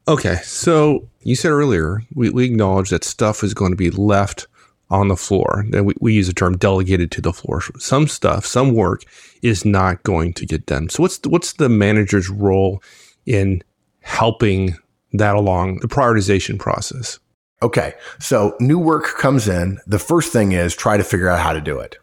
Okay. 0.08 0.36
So 0.42 1.08
you 1.20 1.36
said 1.36 1.50
earlier, 1.50 2.02
we, 2.14 2.30
we 2.30 2.44
acknowledge 2.44 2.90
that 2.90 3.04
stuff 3.04 3.44
is 3.44 3.54
going 3.54 3.72
to 3.72 3.76
be 3.76 3.90
left 3.90 4.46
on 4.90 5.08
the 5.08 5.16
floor. 5.16 5.64
And 5.72 5.86
we, 5.86 5.94
we 6.00 6.12
use 6.14 6.26
the 6.26 6.32
term 6.32 6.56
delegated 6.56 7.10
to 7.12 7.20
the 7.20 7.32
floor. 7.32 7.62
Some 7.78 8.08
stuff, 8.08 8.44
some 8.46 8.74
work 8.74 9.02
is 9.42 9.64
not 9.64 10.02
going 10.02 10.32
to 10.34 10.46
get 10.46 10.66
done. 10.66 10.88
So 10.88 11.02
what's 11.02 11.18
the, 11.18 11.28
what's 11.28 11.54
the 11.54 11.68
manager's 11.68 12.28
role 12.28 12.82
in 13.26 13.62
helping 14.00 14.76
that 15.12 15.34
along 15.34 15.80
the 15.80 15.88
prioritization 15.88 16.58
process? 16.58 17.18
Okay. 17.62 17.94
So 18.18 18.56
new 18.58 18.78
work 18.78 19.16
comes 19.18 19.48
in. 19.48 19.78
The 19.86 19.98
first 19.98 20.32
thing 20.32 20.52
is 20.52 20.74
try 20.74 20.96
to 20.96 21.04
figure 21.04 21.28
out 21.28 21.40
how 21.40 21.52
to 21.52 21.60
do 21.60 21.78
it. 21.78 21.96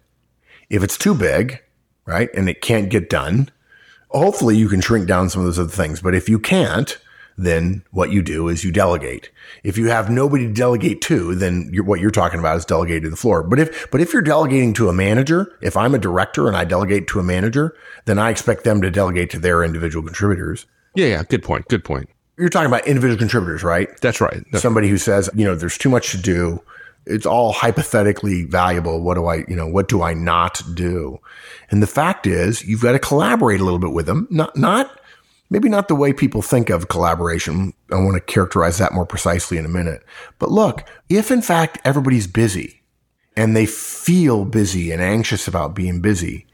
If 0.69 0.83
it's 0.83 0.97
too 0.97 1.13
big, 1.13 1.59
right, 2.05 2.29
and 2.33 2.47
it 2.47 2.61
can't 2.61 2.89
get 2.89 3.09
done, 3.09 3.49
hopefully 4.09 4.55
you 4.55 4.69
can 4.69 4.81
shrink 4.81 5.07
down 5.07 5.29
some 5.29 5.41
of 5.41 5.47
those 5.47 5.59
other 5.59 5.69
things. 5.69 6.01
But 6.01 6.15
if 6.15 6.29
you 6.29 6.39
can't, 6.39 6.97
then 7.37 7.83
what 7.91 8.11
you 8.11 8.21
do 8.21 8.47
is 8.49 8.63
you 8.63 8.71
delegate. 8.71 9.31
If 9.63 9.77
you 9.77 9.87
have 9.87 10.09
nobody 10.09 10.47
to 10.47 10.53
delegate 10.53 11.01
to, 11.03 11.35
then 11.35 11.69
you're, 11.71 11.85
what 11.85 11.99
you're 11.99 12.11
talking 12.11 12.39
about 12.39 12.57
is 12.57 12.65
delegate 12.65 13.03
to 13.03 13.09
the 13.09 13.15
floor. 13.15 13.43
But 13.43 13.59
if, 13.59 13.89
but 13.91 14.01
if 14.01 14.13
you're 14.13 14.21
delegating 14.21 14.73
to 14.75 14.89
a 14.89 14.93
manager, 14.93 15.57
if 15.61 15.77
I'm 15.77 15.95
a 15.95 15.99
director 15.99 16.47
and 16.47 16.57
I 16.57 16.65
delegate 16.65 17.07
to 17.07 17.19
a 17.19 17.23
manager, 17.23 17.75
then 18.05 18.19
I 18.19 18.29
expect 18.29 18.63
them 18.63 18.81
to 18.81 18.91
delegate 18.91 19.29
to 19.31 19.39
their 19.39 19.63
individual 19.63 20.05
contributors. 20.05 20.65
Yeah, 20.95 21.07
yeah. 21.07 21.23
Good 21.23 21.43
point. 21.43 21.67
Good 21.67 21.83
point. 21.83 22.09
You're 22.39 22.49
talking 22.49 22.67
about 22.67 22.87
individual 22.87 23.17
contributors, 23.17 23.63
right? 23.63 23.89
That's 23.99 24.21
right. 24.21 24.43
That's 24.51 24.63
Somebody 24.63 24.87
who 24.87 24.97
says, 24.97 25.29
you 25.35 25.45
know, 25.45 25.55
there's 25.55 25.77
too 25.77 25.89
much 25.89 26.11
to 26.11 26.17
do. 26.17 26.63
It's 27.05 27.25
all 27.25 27.51
hypothetically 27.51 28.45
valuable. 28.45 29.01
What 29.01 29.15
do 29.15 29.25
I, 29.25 29.43
you 29.47 29.55
know, 29.55 29.67
what 29.67 29.89
do 29.89 30.01
I 30.01 30.13
not 30.13 30.61
do? 30.73 31.19
And 31.69 31.83
the 31.83 31.87
fact 31.87 32.25
is, 32.25 32.63
you've 32.63 32.81
got 32.81 32.93
to 32.93 32.99
collaborate 32.99 33.59
a 33.59 33.63
little 33.63 33.79
bit 33.79 33.91
with 33.91 34.05
them. 34.05 34.27
Not, 34.29 34.55
not 34.55 34.99
maybe 35.49 35.69
not 35.69 35.87
the 35.87 35.95
way 35.95 36.13
people 36.13 36.41
think 36.41 36.69
of 36.69 36.87
collaboration. 36.87 37.73
I 37.91 37.95
want 37.95 38.15
to 38.15 38.21
characterize 38.21 38.77
that 38.77 38.93
more 38.93 39.05
precisely 39.05 39.57
in 39.57 39.65
a 39.65 39.69
minute. 39.69 40.03
But 40.37 40.51
look, 40.51 40.87
if 41.09 41.31
in 41.31 41.41
fact 41.41 41.79
everybody's 41.83 42.27
busy 42.27 42.81
and 43.35 43.55
they 43.55 43.65
feel 43.65 44.45
busy 44.45 44.91
and 44.91 45.01
anxious 45.01 45.47
about 45.47 45.75
being 45.75 46.01
busy, 46.01 46.45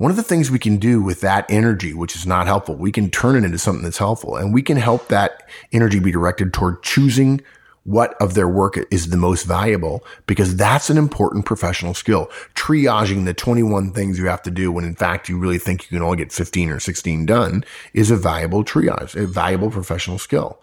one 0.00 0.10
of 0.10 0.16
the 0.16 0.22
things 0.22 0.50
we 0.50 0.58
can 0.58 0.78
do 0.78 1.02
with 1.02 1.20
that 1.20 1.44
energy, 1.50 1.92
which 1.92 2.16
is 2.16 2.26
not 2.26 2.46
helpful, 2.46 2.74
we 2.74 2.90
can 2.90 3.10
turn 3.10 3.36
it 3.36 3.44
into 3.44 3.58
something 3.58 3.84
that's 3.84 3.98
helpful 3.98 4.34
and 4.34 4.54
we 4.54 4.62
can 4.62 4.78
help 4.78 5.08
that 5.08 5.46
energy 5.72 5.98
be 5.98 6.10
directed 6.10 6.54
toward 6.54 6.82
choosing 6.82 7.42
what 7.84 8.14
of 8.18 8.32
their 8.32 8.48
work 8.48 8.78
is 8.90 9.10
the 9.10 9.18
most 9.18 9.44
valuable 9.44 10.02
because 10.26 10.56
that's 10.56 10.88
an 10.88 10.96
important 10.96 11.44
professional 11.44 11.92
skill. 11.92 12.30
Triaging 12.54 13.26
the 13.26 13.34
21 13.34 13.92
things 13.92 14.18
you 14.18 14.26
have 14.26 14.40
to 14.44 14.50
do 14.50 14.72
when 14.72 14.86
in 14.86 14.94
fact 14.94 15.28
you 15.28 15.36
really 15.36 15.58
think 15.58 15.82
you 15.82 15.98
can 15.98 16.02
only 16.02 16.16
get 16.16 16.32
15 16.32 16.70
or 16.70 16.80
16 16.80 17.26
done 17.26 17.62
is 17.92 18.10
a 18.10 18.16
valuable 18.16 18.64
triage, 18.64 19.14
a 19.14 19.26
valuable 19.26 19.70
professional 19.70 20.18
skill. 20.18 20.62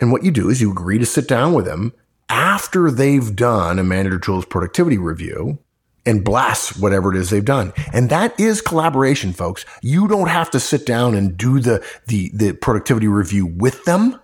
And 0.00 0.10
what 0.10 0.24
you 0.24 0.32
do 0.32 0.50
is 0.50 0.60
you 0.60 0.72
agree 0.72 0.98
to 0.98 1.06
sit 1.06 1.28
down 1.28 1.52
with 1.52 1.66
them 1.66 1.92
after 2.28 2.90
they've 2.90 3.36
done 3.36 3.78
a 3.78 3.84
manager 3.84 4.18
tools 4.18 4.44
productivity 4.44 4.98
review 4.98 5.60
and 6.06 6.24
blast 6.24 6.80
whatever 6.80 7.12
it 7.12 7.18
is 7.18 7.30
they've 7.30 7.44
done. 7.44 7.72
And 7.92 8.08
that 8.10 8.38
is 8.38 8.60
collaboration, 8.60 9.32
folks. 9.32 9.64
You 9.82 10.08
don't 10.08 10.28
have 10.28 10.50
to 10.52 10.60
sit 10.60 10.86
down 10.86 11.14
and 11.14 11.36
do 11.36 11.60
the, 11.60 11.84
the, 12.06 12.30
the 12.32 12.52
productivity 12.52 13.08
review 13.08 13.44
with 13.44 13.84
them. 13.84 14.18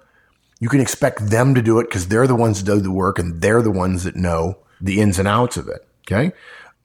You 0.60 0.68
can 0.68 0.80
expect 0.80 1.28
them 1.30 1.54
to 1.54 1.62
do 1.62 1.80
it 1.80 1.84
because 1.84 2.08
they're 2.08 2.28
the 2.28 2.36
ones 2.36 2.62
that 2.62 2.72
do 2.72 2.80
the 2.80 2.92
work 2.92 3.18
and 3.18 3.42
they're 3.42 3.62
the 3.62 3.70
ones 3.70 4.04
that 4.04 4.14
know 4.14 4.58
the 4.80 5.00
ins 5.00 5.18
and 5.18 5.26
outs 5.26 5.56
of 5.56 5.68
it. 5.68 5.86
Okay. 6.06 6.32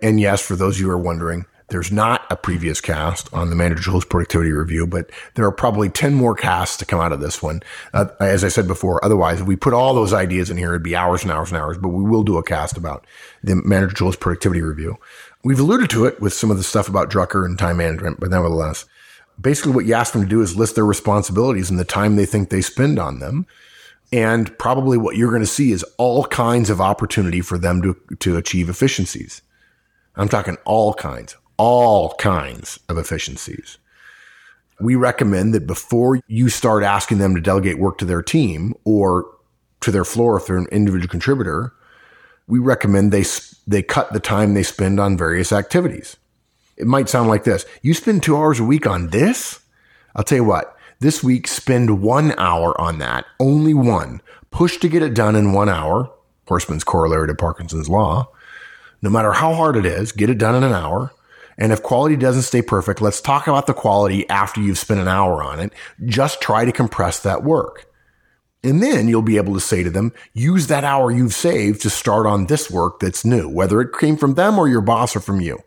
And 0.02 0.20
yes, 0.20 0.42
for 0.42 0.56
those 0.56 0.76
of 0.76 0.82
you 0.82 0.88
who 0.88 0.94
are 0.94 0.98
wondering, 0.98 1.46
there's 1.70 1.92
not 1.92 2.26
a 2.30 2.38
previous 2.38 2.80
cast 2.80 3.32
on 3.34 3.50
the 3.50 3.56
Manager 3.56 3.84
Tools 3.84 4.06
Productivity 4.06 4.52
Review, 4.52 4.88
but 4.88 5.10
there 5.36 5.46
are 5.46 5.52
probably 5.52 5.90
10 5.90 6.14
more 6.14 6.34
casts 6.34 6.78
to 6.78 6.86
come 6.86 7.02
out 7.02 7.12
of 7.12 7.20
this 7.20 7.42
one. 7.42 7.62
Uh, 7.94 8.06
as 8.20 8.44
I 8.44 8.48
said 8.48 8.68
before, 8.68 9.04
otherwise, 9.04 9.42
if 9.42 9.48
we 9.48 9.58
put 9.58 9.74
all 9.74 9.94
those 9.94 10.14
ideas 10.14 10.50
in 10.50 10.58
here, 10.58 10.70
it'd 10.70 10.84
be 10.84 10.96
hours 10.96 11.24
and 11.24 11.32
hours 11.32 11.52
and 11.52 11.60
hours, 11.60 11.78
but 11.78 11.90
we 11.90 12.04
will 12.04 12.24
do 12.24 12.38
a 12.38 12.44
cast 12.44 12.78
about 12.78 13.06
the 13.44 13.56
Manager 13.56 13.94
Tools 13.94 14.16
Productivity 14.16 14.62
Review. 14.62 14.98
We've 15.44 15.60
alluded 15.60 15.90
to 15.92 16.06
it 16.06 16.22
with 16.22 16.34
some 16.34 16.52
of 16.52 16.58
the 16.58 16.64
stuff 16.64 16.88
about 16.88 17.10
Drucker 17.10 17.46
and 17.46 17.60
time 17.60 17.78
management, 17.78 18.20
but 18.20 18.30
nevertheless, 18.30 18.86
basically 19.40 19.74
what 19.74 19.86
you 19.86 19.94
ask 19.94 20.14
them 20.14 20.24
to 20.24 20.28
do 20.28 20.42
is 20.42 20.56
list 20.56 20.76
their 20.76 20.86
responsibilities 20.86 21.70
and 21.70 21.78
the 21.78 21.86
time 21.86 22.16
they 22.16 22.26
think 22.26 22.50
they 22.50 22.62
spend 22.62 22.98
on 22.98 23.20
them. 23.20 23.46
And 24.12 24.58
probably 24.58 24.98
what 24.98 25.18
you're 25.18 25.32
going 25.32 25.42
to 25.42 25.48
see 25.48 25.74
is 25.74 25.84
all 25.98 26.24
kinds 26.26 26.70
of 26.70 26.80
opportunity 26.80 27.42
for 27.42 27.58
them 27.58 27.82
to, 27.82 28.16
to 28.20 28.38
achieve 28.38 28.70
efficiencies. 28.70 29.42
I'm 30.16 30.30
talking 30.30 30.58
all 30.66 30.94
kinds, 30.94 31.36
all 31.58 32.14
kinds 32.16 32.80
of 32.88 32.98
efficiencies. 32.98 33.78
We 34.80 34.96
recommend 34.96 35.54
that 35.54 35.66
before 35.66 36.20
you 36.28 36.50
start 36.50 36.84
asking 36.84 37.18
them 37.18 37.34
to 37.36 37.42
delegate 37.42 37.80
work 37.80 37.98
to 37.98 38.06
their 38.06 38.22
team 38.22 38.76
or 38.84 39.26
to 39.82 39.92
their 39.92 40.06
floor 40.06 40.38
if 40.38 40.46
they're 40.46 40.58
an 40.58 40.68
individual 40.72 41.10
contributor, 41.10 41.74
we 42.48 42.60
recommend 42.60 43.12
they 43.12 43.26
they 43.66 43.82
cut 43.82 44.14
the 44.14 44.20
time 44.20 44.54
they 44.54 44.64
spend 44.64 45.00
on 45.00 45.18
various 45.18 45.52
activities. 45.52 46.16
It 46.78 46.88
might 46.88 47.10
sound 47.10 47.28
like 47.28 47.44
this. 47.44 47.66
You 47.82 47.94
spend 47.94 48.22
2 48.22 48.38
hours 48.38 48.60
a 48.60 48.64
week 48.64 48.86
on 48.86 49.10
this? 49.10 49.60
I'll 50.16 50.24
tell 50.24 50.38
you 50.38 50.44
what. 50.44 50.76
This 51.00 51.24
week 51.24 51.48
spend 51.48 52.02
1 52.02 52.36
hour 52.38 52.80
on 52.80 53.00
that. 53.00 53.26
Only 53.40 53.74
one. 53.74 54.22
Push 54.52 54.78
to 54.78 54.90
get 54.90 55.02
it 55.02 55.14
done 55.14 55.36
in 55.36 55.54
1 55.54 55.70
hour. 55.70 56.12
Horstman's 56.48 56.84
corollary 56.84 57.28
to 57.28 57.36
Parkinson's 57.36 57.90
law. 57.90 58.30
No 59.02 59.10
matter 59.10 59.34
how 59.34 59.54
hard 59.54 59.76
it 59.76 59.86
is, 59.86 60.12
get 60.12 60.30
it 60.30 60.38
done 60.38 60.56
in 60.56 60.64
an 60.64 60.74
hour. 60.74 61.12
And 61.58 61.72
if 61.72 61.82
quality 61.82 62.16
doesn't 62.16 62.44
stay 62.44 62.62
perfect, 62.62 63.02
let's 63.02 63.20
talk 63.20 63.48
about 63.48 63.68
the 63.68 63.74
quality 63.74 64.30
after 64.30 64.62
you've 64.62 64.78
spent 64.78 65.00
an 65.00 65.08
hour 65.08 65.42
on 65.44 65.60
it. 65.60 65.74
Just 66.06 66.42
try 66.42 66.66
to 66.66 66.72
compress 66.72 67.20
that 67.22 67.44
work. 67.44 67.88
And 68.64 68.82
then 68.82 69.08
you'll 69.08 69.22
be 69.22 69.38
able 69.38 69.54
to 69.54 69.60
say 69.60 69.84
to 69.84 69.90
them, 69.90 70.14
use 70.34 70.68
that 70.68 70.84
hour 70.84 71.12
you've 71.12 71.34
saved 71.34 71.82
to 71.82 71.90
start 71.90 72.26
on 72.26 72.46
this 72.46 72.70
work 72.70 73.00
that's 73.00 73.26
new, 73.26 73.48
whether 73.48 73.82
it 73.82 73.98
came 73.98 74.18
from 74.18 74.34
them 74.34 74.60
or 74.60 74.68
your 74.68 74.82
boss 74.82 75.16
or 75.16 75.20
from 75.20 75.42
you. 75.42 75.60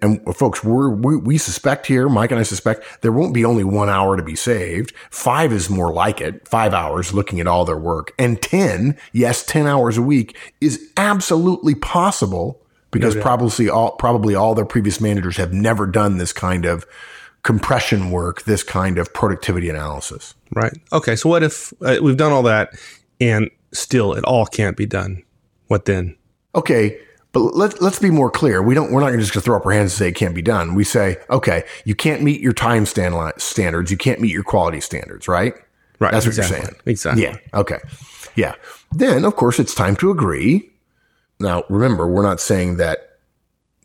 And 0.00 0.20
folks, 0.36 0.62
we 0.62 1.16
we 1.16 1.38
suspect 1.38 1.86
here, 1.86 2.08
Mike 2.08 2.30
and 2.30 2.38
I 2.38 2.44
suspect 2.44 3.02
there 3.02 3.10
won't 3.10 3.34
be 3.34 3.44
only 3.44 3.64
one 3.64 3.88
hour 3.88 4.16
to 4.16 4.22
be 4.22 4.36
saved. 4.36 4.92
Five 5.10 5.52
is 5.52 5.68
more 5.68 5.92
like 5.92 6.20
it. 6.20 6.46
Five 6.46 6.72
hours 6.72 7.12
looking 7.12 7.40
at 7.40 7.48
all 7.48 7.64
their 7.64 7.76
work 7.76 8.12
and 8.16 8.40
10, 8.40 8.96
yes, 9.12 9.44
10 9.44 9.66
hours 9.66 9.98
a 9.98 10.02
week 10.02 10.36
is 10.60 10.92
absolutely 10.96 11.74
possible 11.74 12.62
because 12.90 13.14
no 13.16 13.22
probably 13.22 13.68
all 13.68 13.92
probably 13.92 14.34
all 14.34 14.54
their 14.54 14.64
previous 14.64 15.00
managers 15.00 15.36
have 15.36 15.52
never 15.52 15.86
done 15.86 16.18
this 16.18 16.32
kind 16.32 16.64
of 16.64 16.86
compression 17.42 18.10
work, 18.10 18.42
this 18.42 18.62
kind 18.62 18.98
of 18.98 19.12
productivity 19.12 19.68
analysis. 19.68 20.34
Right. 20.54 20.72
Okay. 20.92 21.16
So 21.16 21.28
what 21.28 21.42
if 21.42 21.72
uh, 21.82 21.96
we've 22.02 22.16
done 22.16 22.32
all 22.32 22.42
that 22.44 22.70
and 23.20 23.50
still 23.72 24.12
it 24.14 24.24
all 24.24 24.46
can't 24.46 24.76
be 24.76 24.86
done? 24.86 25.22
What 25.66 25.84
then? 25.84 26.16
Okay. 26.54 26.98
But 27.32 27.40
let's 27.54 27.80
let's 27.80 27.98
be 27.98 28.10
more 28.10 28.30
clear. 28.30 28.62
We 28.62 28.74
don't. 28.74 28.90
We're 28.90 29.00
not 29.00 29.12
just 29.12 29.32
going 29.32 29.42
to 29.42 29.44
throw 29.44 29.56
up 29.56 29.66
our 29.66 29.72
hands 29.72 29.92
and 29.92 29.98
say 29.98 30.08
it 30.08 30.14
can't 30.14 30.34
be 30.34 30.42
done. 30.42 30.74
We 30.74 30.82
say, 30.82 31.18
okay, 31.28 31.64
you 31.84 31.94
can't 31.94 32.22
meet 32.22 32.40
your 32.40 32.54
time 32.54 32.86
stand 32.86 33.14
standards. 33.36 33.90
You 33.90 33.98
can't 33.98 34.18
meet 34.18 34.32
your 34.32 34.42
quality 34.42 34.80
standards. 34.80 35.28
Right. 35.28 35.54
Right. 36.00 36.12
That's 36.12 36.26
exactly. 36.26 36.56
what 36.56 36.62
you're 36.62 36.66
saying. 36.66 36.80
Exactly. 36.86 37.22
Yeah. 37.24 37.36
Okay. 37.52 37.78
Yeah. 38.34 38.54
Then, 38.92 39.24
of 39.26 39.36
course, 39.36 39.58
it's 39.58 39.74
time 39.74 39.94
to 39.96 40.10
agree 40.10 40.70
now, 41.40 41.64
remember, 41.68 42.08
we're 42.08 42.22
not 42.22 42.40
saying 42.40 42.76
that 42.78 43.18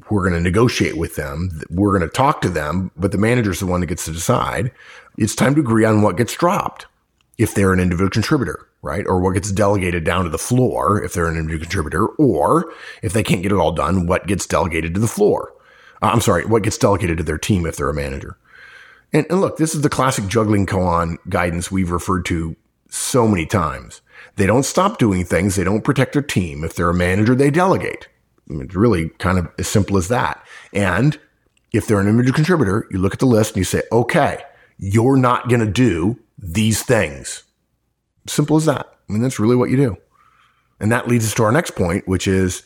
we're 0.10 0.28
going 0.28 0.34
to 0.34 0.42
negotiate 0.42 0.98
with 0.98 1.16
them. 1.16 1.62
We're 1.70 1.98
going 1.98 2.10
to 2.10 2.16
talk 2.16 2.42
to 2.42 2.50
them, 2.50 2.92
but 2.98 3.12
the 3.12 3.18
manager's 3.18 3.60
the 3.60 3.66
one 3.66 3.82
that 3.82 3.88
gets 3.88 4.06
to 4.06 4.12
decide. 4.12 4.72
It's 5.18 5.36
time 5.36 5.56
to 5.56 5.62
agree 5.62 5.86
on 5.86 6.02
what 6.02 6.18
gets 6.18 6.36
dropped 6.36 6.88
if 7.38 7.54
they're 7.54 7.74
an 7.74 7.80
individual 7.80 8.10
contributor, 8.10 8.68
right? 8.82 9.06
Or 9.08 9.20
what 9.20 9.34
gets 9.34 9.52
delegated 9.52 10.04
down 10.04 10.24
to 10.24 10.30
the 10.30 10.38
floor 10.38 11.02
if 11.04 11.14
they're 11.14 11.28
an 11.28 11.38
individual 11.38 11.64
contributor, 11.64 12.08
or 12.08 12.72
if 13.02 13.14
they 13.14 13.24
can't 13.24 13.44
get 13.44 13.52
it 13.52 13.58
all 13.58 13.72
done, 13.72 14.08
what 14.08 14.28
gets 14.28 14.46
delegated 14.46 14.94
to 14.96 15.00
the 15.00 15.08
floor. 15.08 15.54
Uh, 16.02 16.08
I'm 16.08 16.22
sorry, 16.22 16.46
what 16.46 16.64
gets 16.64 16.78
delegated 16.78 17.18
to 17.18 17.24
their 17.24 17.38
team 17.38 17.66
if 17.66 17.76
they're 17.76 17.90
a 17.90 17.94
manager. 17.94 18.38
And, 19.14 19.26
and 19.30 19.42
look, 19.42 19.58
this 19.58 19.76
is 19.76 19.82
the 19.82 19.90
classic 19.90 20.28
juggling 20.28 20.66
koan 20.66 21.18
guidance 21.30 21.72
we've 21.72 21.92
referred 21.92 22.26
to 22.26 22.56
so 22.94 23.28
many 23.28 23.46
times. 23.46 24.02
They 24.36 24.46
don't 24.46 24.64
stop 24.64 24.98
doing 24.98 25.26
things. 25.26 25.56
They 25.56 25.64
don't 25.64 25.84
protect 25.84 26.14
their 26.14 26.22
team. 26.22 26.64
If 26.64 26.76
they're 26.76 26.90
a 26.90 26.94
manager, 26.94 27.36
they 27.36 27.50
delegate. 27.50 28.08
I 28.50 28.54
mean, 28.54 28.66
it's 28.66 28.76
really 28.76 29.10
kind 29.10 29.38
of 29.38 29.50
as 29.58 29.68
simple 29.68 29.98
as 29.98 30.08
that. 30.10 30.46
And 30.74 31.20
if 31.72 31.88
they're 31.88 32.00
an 32.00 32.08
individual 32.08 32.36
contributor, 32.36 32.88
you 32.92 33.00
look 33.00 33.14
at 33.14 33.20
the 33.20 33.26
list 33.26 33.52
and 33.52 33.58
you 33.58 33.64
say, 33.64 33.84
okay, 33.92 34.44
you're 34.78 35.18
not 35.18 35.50
going 35.50 35.62
to 35.62 35.72
do 35.72 36.20
these 36.38 36.84
things. 36.84 37.44
Simple 38.28 38.58
as 38.58 38.66
that. 38.66 38.86
I 39.10 39.14
mean, 39.14 39.22
that's 39.22 39.40
really 39.40 39.56
what 39.56 39.70
you 39.70 39.78
do. 39.78 39.98
And 40.80 40.92
that 40.92 41.08
leads 41.08 41.26
us 41.26 41.34
to 41.36 41.44
our 41.44 41.52
next 41.52 41.72
point, 41.72 42.08
which 42.08 42.28
is 42.28 42.64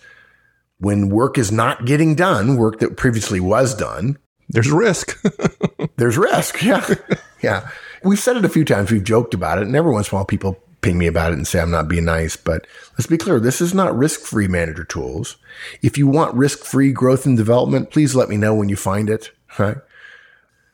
when 0.80 1.10
work 1.10 1.38
is 1.38 1.52
not 1.52 1.86
getting 1.86 2.16
done, 2.16 2.58
work 2.58 2.80
that 2.80 2.98
previously 2.98 3.40
was 3.40 3.76
done, 3.76 4.18
there's 4.50 4.72
risk. 4.72 5.22
there's 5.98 6.18
risk. 6.18 6.62
Yeah. 6.64 6.86
Yeah. 7.44 7.70
We've 8.08 8.20
said 8.20 8.38
it 8.38 8.46
a 8.46 8.50
few 8.50 8.66
times. 8.66 8.92
We've 8.92 9.04
joked 9.04 9.34
about 9.34 9.58
it. 9.58 9.66
And 9.66 9.76
every 9.76 9.92
once 9.92 10.10
in 10.10 10.16
a 10.16 10.18
while, 10.18 10.26
people 10.26 10.58
ping 10.82 10.98
me 10.98 11.08
about 11.08 11.32
it 11.32 11.36
and 11.38 11.48
say 11.48 11.60
I'm 11.60 11.72
not 11.72 11.88
being 11.88 12.06
nice. 12.06 12.36
But 12.36 12.66
let's 12.94 13.08
be 13.08 13.18
clear. 13.18 13.40
This 13.40 13.62
is 13.62 13.74
not 13.74 13.96
risk 13.96 14.22
free 14.22 14.48
manager 14.48 14.84
tools. 14.84 15.38
If 15.82 15.98
you 15.98 16.08
want 16.08 16.36
risk 16.36 16.64
free 16.64 16.92
growth 16.92 17.26
and 17.26 17.36
development, 17.36 17.92
please 17.92 18.16
let 18.16 18.30
me 18.30 18.38
know 18.38 18.56
when 18.56 18.70
you 18.70 18.76
find 18.76 19.10
it. 19.10 19.32
Right? 19.60 19.78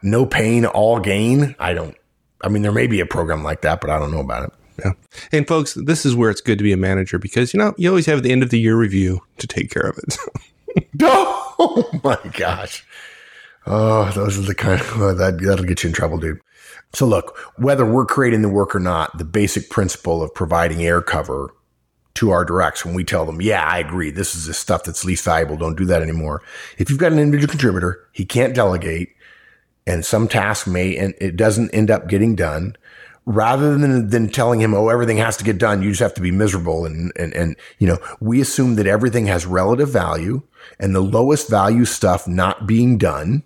No 0.01 0.25
pain, 0.25 0.65
all 0.65 0.99
gain. 0.99 1.55
I 1.59 1.73
don't, 1.73 1.95
I 2.43 2.49
mean, 2.49 2.61
there 2.61 2.73
may 2.73 2.87
be 2.87 2.99
a 2.99 3.05
program 3.05 3.43
like 3.43 3.61
that, 3.61 3.79
but 3.79 3.89
I 3.89 3.97
don't 3.97 4.11
know 4.11 4.19
about 4.19 4.43
it. 4.43 4.51
Yeah. 4.83 4.91
And 5.31 5.47
folks, 5.47 5.75
this 5.75 6.05
is 6.05 6.15
where 6.15 6.29
it's 6.29 6.41
good 6.41 6.57
to 6.57 6.63
be 6.63 6.73
a 6.73 6.77
manager 6.77 7.17
because, 7.17 7.53
you 7.53 7.57
know, 7.59 7.73
you 7.77 7.87
always 7.89 8.07
have 8.07 8.21
the 8.21 8.31
end 8.31 8.43
of 8.43 8.49
the 8.49 8.59
year 8.59 8.75
review 8.75 9.21
to 9.37 9.47
take 9.47 9.71
care 9.71 9.87
of 9.87 9.97
it. 9.97 10.17
oh 11.01 11.99
my 12.03 12.17
gosh. 12.33 12.85
Oh, 13.65 14.11
those 14.11 14.37
are 14.37 14.41
the 14.41 14.55
kind 14.55 14.81
of, 14.81 15.01
oh, 15.01 15.13
that, 15.15 15.41
that'll 15.41 15.65
get 15.65 15.83
you 15.83 15.87
in 15.87 15.93
trouble, 15.93 16.17
dude. 16.17 16.41
So 16.93 17.07
look, 17.07 17.37
whether 17.57 17.85
we're 17.85 18.05
creating 18.05 18.43
the 18.43 18.49
work 18.49 18.75
or 18.75 18.79
not, 18.79 19.17
the 19.17 19.25
basic 19.25 19.69
principle 19.69 20.21
of 20.21 20.33
providing 20.33 20.83
air 20.83 21.01
cover 21.01 21.53
to 22.15 22.29
our 22.29 22.45
directs 22.45 22.85
when 22.85 22.93
we 22.93 23.03
tell 23.03 23.25
them, 23.25 23.41
yeah, 23.41 23.63
I 23.63 23.79
agree. 23.79 24.11
This 24.11 24.35
is 24.35 24.45
the 24.45 24.53
stuff 24.53 24.83
that's 24.83 25.03
least 25.03 25.25
valuable. 25.25 25.57
Don't 25.57 25.77
do 25.77 25.85
that 25.85 26.03
anymore. 26.03 26.43
If 26.77 26.91
you've 26.91 26.99
got 26.99 27.11
an 27.11 27.17
individual 27.17 27.49
contributor, 27.49 28.07
he 28.11 28.25
can't 28.25 28.53
delegate 28.53 29.09
and 29.87 30.05
some 30.05 30.27
task 30.27 30.67
may, 30.67 30.95
and 30.95 31.13
it 31.19 31.35
doesn't 31.35 31.71
end 31.71 31.89
up 31.89 32.07
getting 32.07 32.35
done 32.35 32.75
rather 33.25 33.75
than, 33.77 34.09
than 34.09 34.29
telling 34.29 34.61
him, 34.61 34.73
oh, 34.73 34.89
everything 34.89 35.17
has 35.17 35.35
to 35.37 35.43
get 35.43 35.57
done. 35.57 35.81
You 35.81 35.89
just 35.89 36.01
have 36.01 36.13
to 36.13 36.21
be 36.21 36.31
miserable. 36.31 36.85
And, 36.85 37.11
and, 37.15 37.33
and, 37.33 37.55
you 37.79 37.87
know, 37.87 37.97
we 38.19 38.39
assume 38.39 38.75
that 38.75 38.87
everything 38.87 39.25
has 39.27 39.45
relative 39.45 39.89
value 39.89 40.43
and 40.79 40.93
the 40.93 41.01
lowest 41.01 41.49
value 41.49 41.85
stuff 41.85 42.27
not 42.27 42.67
being 42.67 42.97
done 42.97 43.43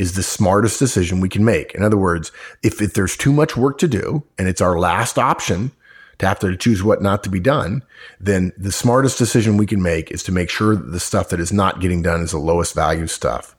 is 0.00 0.14
the 0.14 0.22
smartest 0.22 0.78
decision 0.78 1.20
we 1.20 1.28
can 1.28 1.44
make. 1.44 1.74
In 1.74 1.82
other 1.82 1.98
words, 1.98 2.32
if, 2.62 2.80
if 2.80 2.94
there's 2.94 3.18
too 3.18 3.34
much 3.34 3.54
work 3.54 3.76
to 3.78 3.86
do 3.86 4.22
and 4.38 4.48
it's 4.48 4.62
our 4.62 4.78
last 4.78 5.18
option 5.18 5.72
to 6.18 6.26
have 6.26 6.38
to 6.38 6.56
choose 6.56 6.82
what 6.82 7.02
not 7.02 7.22
to 7.22 7.28
be 7.28 7.38
done, 7.38 7.82
then 8.18 8.50
the 8.56 8.72
smartest 8.72 9.18
decision 9.18 9.58
we 9.58 9.66
can 9.66 9.82
make 9.82 10.10
is 10.10 10.22
to 10.22 10.32
make 10.32 10.48
sure 10.48 10.74
that 10.74 10.90
the 10.90 10.98
stuff 10.98 11.28
that 11.28 11.38
is 11.38 11.52
not 11.52 11.80
getting 11.80 12.00
done 12.00 12.22
is 12.22 12.30
the 12.30 12.38
lowest 12.38 12.74
value 12.74 13.06
stuff. 13.06 13.54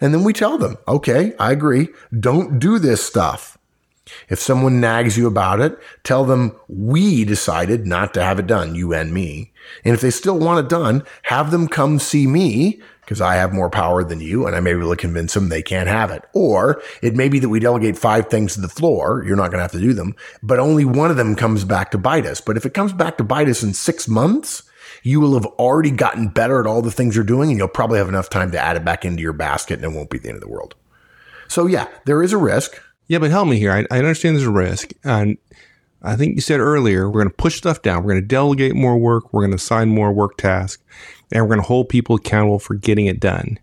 And 0.00 0.14
then 0.14 0.22
we 0.22 0.32
tell 0.32 0.58
them, 0.58 0.78
okay, 0.86 1.34
I 1.40 1.50
agree. 1.50 1.88
Don't 2.16 2.60
do 2.60 2.78
this 2.78 3.04
stuff. 3.04 3.58
If 4.28 4.38
someone 4.38 4.80
nags 4.80 5.16
you 5.16 5.26
about 5.26 5.60
it, 5.60 5.78
tell 6.04 6.24
them 6.24 6.56
we 6.68 7.24
decided 7.24 7.86
not 7.86 8.14
to 8.14 8.22
have 8.22 8.38
it 8.38 8.46
done, 8.46 8.74
you 8.74 8.92
and 8.92 9.12
me. 9.12 9.52
And 9.84 9.94
if 9.94 10.00
they 10.00 10.10
still 10.10 10.38
want 10.38 10.64
it 10.64 10.68
done, 10.68 11.04
have 11.24 11.50
them 11.50 11.68
come 11.68 11.98
see 11.98 12.26
me 12.26 12.80
because 13.00 13.20
I 13.20 13.34
have 13.34 13.52
more 13.52 13.70
power 13.70 14.04
than 14.04 14.20
you 14.20 14.46
and 14.46 14.54
I 14.54 14.60
may 14.60 14.72
be 14.72 14.78
able 14.78 14.90
to 14.90 14.96
convince 14.96 15.34
them 15.34 15.48
they 15.48 15.62
can't 15.62 15.88
have 15.88 16.12
it. 16.12 16.24
Or 16.32 16.80
it 17.02 17.16
may 17.16 17.28
be 17.28 17.40
that 17.40 17.48
we 17.48 17.58
delegate 17.58 17.98
five 17.98 18.28
things 18.28 18.54
to 18.54 18.60
the 18.60 18.68
floor. 18.68 19.24
You're 19.26 19.36
not 19.36 19.50
going 19.50 19.58
to 19.58 19.62
have 19.62 19.72
to 19.72 19.80
do 19.80 19.92
them, 19.92 20.14
but 20.42 20.60
only 20.60 20.84
one 20.84 21.10
of 21.10 21.16
them 21.16 21.34
comes 21.34 21.64
back 21.64 21.90
to 21.90 21.98
bite 21.98 22.24
us. 22.24 22.40
But 22.40 22.56
if 22.56 22.64
it 22.64 22.72
comes 22.74 22.92
back 22.92 23.18
to 23.18 23.24
bite 23.24 23.48
us 23.48 23.64
in 23.64 23.74
six 23.74 24.06
months, 24.06 24.62
you 25.02 25.20
will 25.20 25.34
have 25.34 25.46
already 25.46 25.90
gotten 25.90 26.28
better 26.28 26.60
at 26.60 26.66
all 26.66 26.82
the 26.82 26.90
things 26.90 27.16
you're 27.16 27.24
doing 27.24 27.50
and 27.50 27.58
you'll 27.58 27.68
probably 27.68 27.98
have 27.98 28.08
enough 28.08 28.30
time 28.30 28.52
to 28.52 28.60
add 28.60 28.76
it 28.76 28.84
back 28.84 29.04
into 29.04 29.22
your 29.22 29.32
basket 29.32 29.82
and 29.82 29.84
it 29.84 29.96
won't 29.96 30.10
be 30.10 30.18
the 30.18 30.28
end 30.28 30.36
of 30.36 30.42
the 30.42 30.48
world. 30.48 30.74
So 31.48 31.66
yeah, 31.66 31.88
there 32.04 32.22
is 32.22 32.32
a 32.32 32.38
risk. 32.38 32.80
Yeah, 33.10 33.18
but 33.18 33.32
help 33.32 33.48
me 33.48 33.58
here. 33.58 33.72
I, 33.72 33.84
I 33.90 33.98
understand 33.98 34.36
there's 34.36 34.46
a 34.46 34.52
risk. 34.52 34.92
And 35.02 35.36
I 36.00 36.14
think 36.14 36.36
you 36.36 36.40
said 36.40 36.60
earlier, 36.60 37.10
we're 37.10 37.22
going 37.22 37.28
to 37.28 37.34
push 37.34 37.56
stuff 37.56 37.82
down. 37.82 38.04
We're 38.04 38.12
going 38.12 38.22
to 38.22 38.28
delegate 38.28 38.76
more 38.76 38.96
work. 38.96 39.32
We're 39.32 39.40
going 39.40 39.50
to 39.50 39.56
assign 39.56 39.88
more 39.88 40.12
work 40.12 40.36
tasks 40.36 40.80
and 41.32 41.42
we're 41.42 41.48
going 41.48 41.60
to 41.60 41.66
hold 41.66 41.88
people 41.88 42.14
accountable 42.14 42.60
for 42.60 42.74
getting 42.74 43.06
it 43.06 43.18
done. 43.18 43.58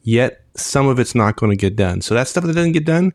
Yet 0.00 0.40
some 0.54 0.88
of 0.88 0.98
it's 0.98 1.14
not 1.14 1.36
going 1.36 1.50
to 1.50 1.58
get 1.58 1.76
done. 1.76 2.00
So 2.00 2.14
that 2.14 2.26
stuff 2.26 2.44
that 2.44 2.54
doesn't 2.54 2.72
get 2.72 2.86
done, 2.86 3.12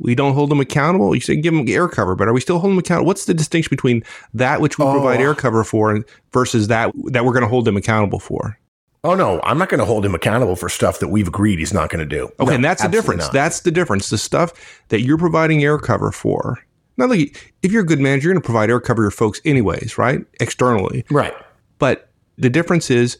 we 0.00 0.16
don't 0.16 0.34
hold 0.34 0.50
them 0.50 0.58
accountable. 0.58 1.14
You 1.14 1.20
say 1.20 1.36
give 1.36 1.54
them 1.54 1.68
air 1.68 1.86
cover, 1.86 2.16
but 2.16 2.26
are 2.26 2.32
we 2.32 2.40
still 2.40 2.58
holding 2.58 2.74
them 2.74 2.80
accountable? 2.80 3.06
What's 3.06 3.26
the 3.26 3.34
distinction 3.34 3.70
between 3.70 4.02
that 4.34 4.60
which 4.60 4.76
we 4.76 4.84
oh. 4.84 4.90
provide 4.90 5.20
air 5.20 5.36
cover 5.36 5.62
for 5.62 6.04
versus 6.32 6.66
that 6.66 6.92
that 7.12 7.24
we're 7.24 7.32
going 7.32 7.44
to 7.44 7.48
hold 7.48 7.64
them 7.64 7.76
accountable 7.76 8.18
for? 8.18 8.58
Oh 9.04 9.14
no, 9.16 9.40
I'm 9.42 9.58
not 9.58 9.68
going 9.68 9.80
to 9.80 9.84
hold 9.84 10.06
him 10.06 10.14
accountable 10.14 10.54
for 10.54 10.68
stuff 10.68 11.00
that 11.00 11.08
we've 11.08 11.26
agreed 11.26 11.58
he's 11.58 11.74
not 11.74 11.90
going 11.90 12.08
to 12.08 12.16
do. 12.16 12.26
Okay, 12.38 12.44
no, 12.44 12.52
and 12.52 12.64
that's 12.64 12.82
the 12.82 12.88
difference. 12.88 13.24
Not. 13.24 13.32
That's 13.32 13.60
the 13.60 13.72
difference. 13.72 14.10
The 14.10 14.18
stuff 14.18 14.52
that 14.88 15.00
you're 15.00 15.18
providing 15.18 15.64
air 15.64 15.76
cover 15.78 16.12
for. 16.12 16.64
Now, 16.96 17.06
look, 17.06 17.18
if 17.62 17.72
you're 17.72 17.82
a 17.82 17.86
good 17.86 17.98
manager, 17.98 18.28
you're 18.28 18.34
going 18.34 18.42
to 18.42 18.46
provide 18.46 18.70
air 18.70 18.78
cover 18.78 19.02
to 19.02 19.04
your 19.04 19.10
folks 19.10 19.40
anyways, 19.44 19.98
right? 19.98 20.24
Externally, 20.40 21.04
right? 21.10 21.34
But 21.78 22.10
the 22.38 22.48
difference 22.48 22.90
is 22.90 23.18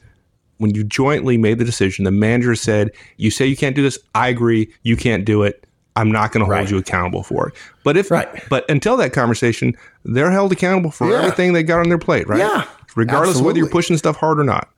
when 0.59 0.73
you 0.73 0.85
jointly 0.85 1.37
made 1.37 1.59
the 1.59 1.65
decision, 1.65 2.05
the 2.05 2.13
manager 2.13 2.55
said, 2.55 2.93
"You 3.17 3.33
say 3.33 3.47
you 3.47 3.57
can't 3.57 3.75
do 3.75 3.83
this. 3.83 3.99
I 4.15 4.29
agree. 4.29 4.73
You 4.83 4.97
can't 4.97 5.25
do 5.25 5.43
it. 5.43 5.67
I'm 5.97 6.13
not 6.13 6.31
going 6.33 6.47
to 6.49 6.55
hold 6.55 6.71
you 6.71 6.79
accountable 6.79 7.23
for 7.23 7.49
it. 7.49 7.55
But 7.85 7.97
if, 7.97 8.11
right. 8.11 8.29
but 8.49 8.69
until 8.71 8.97
that 8.99 9.13
conversation, 9.13 9.77
they're 10.05 10.31
held 10.31 10.53
accountable 10.53 10.91
for 10.91 11.11
yeah. 11.11 11.19
everything 11.19 11.53
they 11.53 11.63
got 11.63 11.81
on 11.81 11.89
their 11.89 11.99
plate, 11.99 12.29
right? 12.29 12.39
Yeah. 12.39 12.67
Regardless 12.95 13.31
absolutely. 13.31 13.41
of 13.41 13.47
whether 13.47 13.59
you're 13.59 13.69
pushing 13.69 13.97
stuff 13.97 14.17
hard 14.17 14.39
or 14.39 14.45
not. 14.45 14.71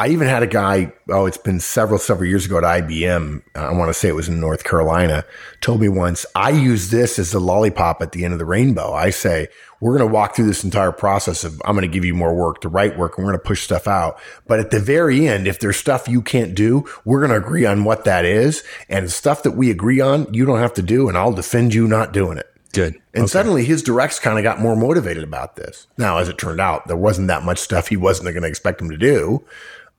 I 0.00 0.08
even 0.08 0.28
had 0.28 0.44
a 0.44 0.46
guy, 0.46 0.92
oh, 1.08 1.26
it's 1.26 1.38
been 1.38 1.58
several, 1.58 1.98
several 1.98 2.28
years 2.28 2.46
ago 2.46 2.58
at 2.58 2.62
IBM. 2.62 3.42
I 3.56 3.72
want 3.72 3.88
to 3.88 3.94
say 3.94 4.08
it 4.08 4.14
was 4.14 4.28
in 4.28 4.38
North 4.38 4.62
Carolina, 4.62 5.24
told 5.60 5.80
me 5.80 5.88
once, 5.88 6.24
I 6.36 6.50
use 6.50 6.90
this 6.90 7.18
as 7.18 7.32
the 7.32 7.40
lollipop 7.40 8.00
at 8.00 8.12
the 8.12 8.24
end 8.24 8.32
of 8.32 8.38
the 8.38 8.44
rainbow. 8.44 8.92
I 8.92 9.10
say, 9.10 9.48
we're 9.80 9.96
going 9.98 10.08
to 10.08 10.14
walk 10.14 10.36
through 10.36 10.46
this 10.46 10.62
entire 10.62 10.92
process 10.92 11.42
of, 11.42 11.60
I'm 11.64 11.74
going 11.74 11.82
to 11.82 11.92
give 11.92 12.04
you 12.04 12.14
more 12.14 12.32
work, 12.32 12.60
the 12.60 12.68
right 12.68 12.96
work, 12.96 13.18
and 13.18 13.24
we're 13.24 13.32
going 13.32 13.42
to 13.42 13.46
push 13.46 13.64
stuff 13.64 13.88
out. 13.88 14.20
But 14.46 14.60
at 14.60 14.70
the 14.70 14.78
very 14.78 15.26
end, 15.26 15.48
if 15.48 15.58
there's 15.58 15.76
stuff 15.76 16.06
you 16.06 16.22
can't 16.22 16.54
do, 16.54 16.84
we're 17.04 17.18
going 17.18 17.32
to 17.32 17.44
agree 17.44 17.66
on 17.66 17.82
what 17.82 18.04
that 18.04 18.24
is. 18.24 18.62
And 18.88 19.10
stuff 19.10 19.42
that 19.42 19.52
we 19.52 19.68
agree 19.68 20.00
on, 20.00 20.32
you 20.32 20.44
don't 20.44 20.60
have 20.60 20.74
to 20.74 20.82
do, 20.82 21.08
and 21.08 21.18
I'll 21.18 21.32
defend 21.32 21.74
you 21.74 21.88
not 21.88 22.12
doing 22.12 22.38
it. 22.38 22.46
Good. 22.72 22.94
And 23.14 23.24
okay. 23.24 23.30
suddenly 23.30 23.64
his 23.64 23.82
directs 23.82 24.20
kind 24.20 24.38
of 24.38 24.44
got 24.44 24.60
more 24.60 24.76
motivated 24.76 25.24
about 25.24 25.56
this. 25.56 25.88
Now, 25.96 26.18
as 26.18 26.28
it 26.28 26.38
turned 26.38 26.60
out, 26.60 26.86
there 26.86 26.96
wasn't 26.96 27.28
that 27.28 27.42
much 27.42 27.58
stuff 27.58 27.88
he 27.88 27.96
wasn't 27.96 28.28
going 28.32 28.42
to 28.42 28.48
expect 28.48 28.80
him 28.80 28.90
to 28.90 28.96
do. 28.96 29.44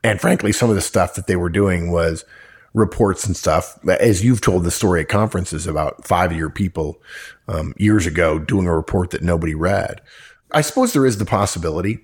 And 0.03 0.21
frankly, 0.21 0.51
some 0.51 0.69
of 0.69 0.75
the 0.75 0.81
stuff 0.81 1.15
that 1.15 1.27
they 1.27 1.35
were 1.35 1.49
doing 1.49 1.91
was 1.91 2.25
reports 2.73 3.25
and 3.25 3.35
stuff. 3.35 3.79
As 3.87 4.23
you've 4.23 4.41
told 4.41 4.63
the 4.63 4.71
story 4.71 5.01
at 5.01 5.09
conferences 5.09 5.67
about 5.67 6.05
five 6.05 6.31
year 6.31 6.49
people 6.49 7.01
um, 7.47 7.73
years 7.77 8.05
ago 8.05 8.39
doing 8.39 8.67
a 8.67 8.75
report 8.75 9.11
that 9.11 9.21
nobody 9.21 9.55
read. 9.55 10.01
I 10.51 10.61
suppose 10.61 10.93
there 10.93 11.05
is 11.05 11.17
the 11.17 11.25
possibility 11.25 11.99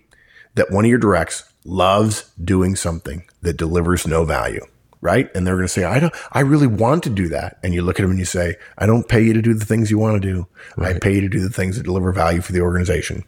that 0.56 0.72
one 0.72 0.86
of 0.86 0.90
your 0.90 1.00
directs 1.00 1.52
loves 1.64 2.32
doing 2.44 2.76
something 2.76 3.24
that 3.42 3.58
delivers 3.58 4.08
no 4.08 4.24
value, 4.24 4.66
right? 5.02 5.30
And 5.36 5.46
they're 5.46 5.56
going 5.56 5.68
to 5.68 5.74
say, 5.74 5.84
I 5.84 6.00
don't, 6.00 6.14
I 6.32 6.42
really 6.42 6.68
want 6.68 7.04
to 7.04 7.10
do 7.10 7.28
that. 7.30 7.58
And 7.64 7.74
you 7.74 7.82
look 7.82 8.00
at 8.00 8.04
them 8.04 8.12
and 8.12 8.20
you 8.20 8.26
say, 8.26 8.56
I 8.78 8.86
don't 8.86 9.08
pay 9.08 9.22
you 9.22 9.34
to 9.34 9.42
do 9.42 9.54
the 9.54 9.66
things 9.66 9.90
you 9.90 9.98
want 9.98 10.22
to 10.22 10.28
do. 10.28 10.48
Right. 10.78 10.96
I 10.96 11.00
pay 11.00 11.16
you 11.16 11.22
to 11.22 11.30
do 11.30 11.42
the 11.42 11.50
things 11.50 11.78
that 11.78 11.84
deliver 11.84 12.12
value 12.12 12.42
for 12.42 12.54
the 12.54 12.62
organization. 12.62 13.24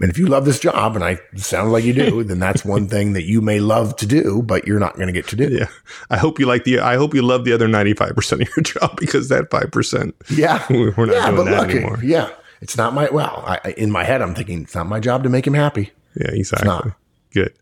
And 0.00 0.10
if 0.10 0.18
you 0.18 0.26
love 0.26 0.46
this 0.46 0.58
job, 0.58 0.96
and 0.96 1.04
I 1.04 1.18
sound 1.36 1.72
like 1.72 1.84
you 1.84 1.92
do, 1.92 2.24
then 2.24 2.38
that's 2.38 2.64
one 2.64 2.88
thing 2.88 3.12
that 3.12 3.24
you 3.24 3.40
may 3.40 3.60
love 3.60 3.96
to 3.96 4.06
do, 4.06 4.42
but 4.42 4.66
you're 4.66 4.80
not 4.80 4.96
going 4.96 5.08
to 5.08 5.12
get 5.12 5.28
to 5.28 5.36
do. 5.36 5.48
Yeah. 5.48 5.68
I 6.08 6.16
hope 6.16 6.38
you 6.38 6.46
like 6.46 6.64
the, 6.64 6.80
I 6.80 6.96
hope 6.96 7.14
you 7.14 7.22
love 7.22 7.44
the 7.44 7.52
other 7.52 7.68
95% 7.68 8.32
of 8.32 8.40
your 8.40 8.62
job 8.62 8.98
because 8.98 9.28
that 9.28 9.50
5%. 9.50 10.12
Yeah. 10.30 10.64
We're 10.70 11.06
not 11.06 11.14
yeah, 11.14 11.30
doing 11.30 11.44
that 11.46 11.60
look, 11.60 11.70
anymore. 11.70 11.98
Yeah. 12.02 12.30
It's 12.60 12.76
not 12.76 12.94
my, 12.94 13.08
well, 13.10 13.42
I, 13.46 13.74
in 13.76 13.90
my 13.90 14.04
head, 14.04 14.22
I'm 14.22 14.34
thinking 14.34 14.62
it's 14.62 14.74
not 14.74 14.86
my 14.86 15.00
job 15.00 15.22
to 15.22 15.28
make 15.28 15.46
him 15.46 15.54
happy. 15.54 15.92
Yeah, 16.14 16.30
exactly. 16.32 16.92
Good. 17.32 17.54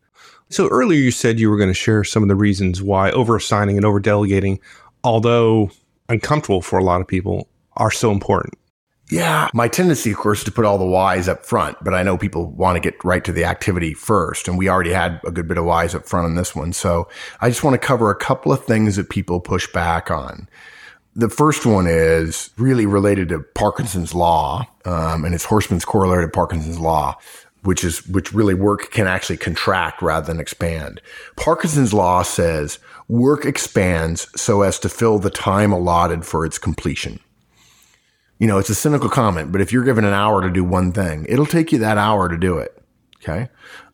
So 0.50 0.68
earlier 0.68 0.98
you 0.98 1.10
said 1.10 1.38
you 1.38 1.50
were 1.50 1.58
going 1.58 1.68
to 1.68 1.74
share 1.74 2.04
some 2.04 2.22
of 2.22 2.28
the 2.28 2.34
reasons 2.34 2.82
why 2.82 3.10
over 3.10 3.36
assigning 3.36 3.76
and 3.76 3.84
over 3.84 4.00
delegating, 4.00 4.58
although 5.04 5.70
uncomfortable 6.08 6.62
for 6.62 6.78
a 6.78 6.84
lot 6.84 7.00
of 7.00 7.06
people, 7.06 7.48
are 7.76 7.90
so 7.90 8.10
important. 8.10 8.54
Yeah. 9.10 9.48
My 9.54 9.68
tendency, 9.68 10.10
of 10.10 10.18
course, 10.18 10.38
is 10.38 10.44
to 10.44 10.52
put 10.52 10.64
all 10.64 10.76
the 10.76 10.84
whys 10.84 11.28
up 11.28 11.44
front, 11.46 11.82
but 11.82 11.94
I 11.94 12.02
know 12.02 12.18
people 12.18 12.50
want 12.50 12.76
to 12.76 12.80
get 12.80 13.02
right 13.02 13.24
to 13.24 13.32
the 13.32 13.44
activity 13.44 13.94
first. 13.94 14.48
And 14.48 14.58
we 14.58 14.68
already 14.68 14.92
had 14.92 15.20
a 15.24 15.30
good 15.30 15.48
bit 15.48 15.56
of 15.56 15.64
whys 15.64 15.94
up 15.94 16.06
front 16.06 16.26
on 16.26 16.34
this 16.34 16.54
one. 16.54 16.72
So 16.72 17.08
I 17.40 17.48
just 17.48 17.64
want 17.64 17.74
to 17.74 17.86
cover 17.86 18.10
a 18.10 18.16
couple 18.16 18.52
of 18.52 18.64
things 18.64 18.96
that 18.96 19.08
people 19.08 19.40
push 19.40 19.70
back 19.72 20.10
on. 20.10 20.48
The 21.16 21.30
first 21.30 21.64
one 21.66 21.86
is 21.88 22.50
really 22.58 22.86
related 22.86 23.30
to 23.30 23.40
Parkinson's 23.54 24.14
law, 24.14 24.66
um, 24.84 25.24
and 25.24 25.34
it's 25.34 25.46
Horstman's 25.46 25.84
corollary 25.84 26.24
to 26.24 26.30
Parkinson's 26.30 26.78
law, 26.78 27.16
which 27.62 27.82
is, 27.82 28.06
which 28.06 28.32
really 28.32 28.54
work 28.54 28.92
can 28.92 29.08
actually 29.08 29.38
contract 29.38 30.00
rather 30.00 30.26
than 30.26 30.38
expand. 30.38 31.00
Parkinson's 31.34 31.92
law 31.92 32.22
says 32.22 32.78
work 33.08 33.46
expands 33.46 34.28
so 34.40 34.62
as 34.62 34.78
to 34.78 34.88
fill 34.88 35.18
the 35.18 35.30
time 35.30 35.72
allotted 35.72 36.24
for 36.24 36.44
its 36.44 36.58
completion. 36.58 37.18
You 38.38 38.46
know, 38.46 38.58
it's 38.58 38.70
a 38.70 38.74
cynical 38.74 39.08
comment, 39.08 39.50
but 39.50 39.60
if 39.60 39.72
you're 39.72 39.84
given 39.84 40.04
an 40.04 40.14
hour 40.14 40.42
to 40.42 40.50
do 40.50 40.62
one 40.62 40.92
thing, 40.92 41.26
it'll 41.28 41.46
take 41.46 41.72
you 41.72 41.78
that 41.78 41.98
hour 41.98 42.28
to 42.28 42.36
do 42.36 42.58
it. 42.58 42.80
Okay. 43.16 43.48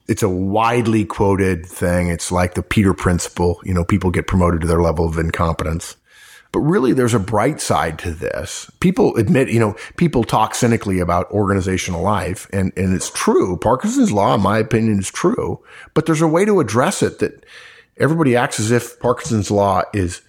It's 0.07 0.23
a 0.23 0.29
widely 0.29 1.07
quoted 1.07 1.65
thing. 1.65 2.09
It's 2.09 2.31
like 2.31 2.55
the 2.55 2.63
Peter 2.63 2.93
principle. 2.93 3.59
You 3.65 3.73
know, 3.73 3.85
people 3.85 4.11
get 4.11 4.27
promoted 4.27 4.61
to 4.61 4.67
their 4.67 4.83
level 4.83 5.07
of 5.07 5.19
incompetence. 5.19 5.97
But 6.53 6.61
really, 6.61 6.93
there's 6.93 7.15
a 7.15 7.19
bright 7.19 7.61
side 7.61 7.99
to 8.01 8.13
this. 8.13 8.71
People 8.79 9.17
admit, 9.17 9.49
you 9.49 9.59
know, 9.59 9.75
people 9.97 10.23
talk 10.23 10.55
cynically 10.55 11.01
about 11.01 11.29
organizational 11.33 12.01
life, 12.01 12.47
and, 12.53 12.73
and 12.77 12.95
it's 12.95 13.11
true. 13.11 13.57
Parkinson's 13.57 14.13
law, 14.13 14.37
in 14.37 14.43
my 14.43 14.59
opinion, 14.59 15.01
is 15.01 15.11
true. 15.11 15.61
But 15.95 16.07
there's 16.07 16.21
a 16.21 16.29
way 16.29 16.45
to 16.45 16.61
address 16.61 17.03
it 17.03 17.19
that 17.19 17.45
everybody 17.97 18.37
acts 18.37 18.61
as 18.61 18.71
if 18.71 19.01
Parkinson's 19.01 19.51
law 19.51 19.83
is 19.93 20.21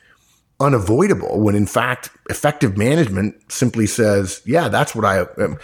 unavoidable 0.59 1.39
when 1.41 1.55
in 1.55 1.65
fact 1.65 2.09
effective 2.29 2.77
management 2.77 3.51
simply 3.51 3.85
says, 3.87 4.41
yeah, 4.45 4.69
that's 4.69 4.95
what 4.95 5.05
I, 5.05 5.19
um, 5.43 5.57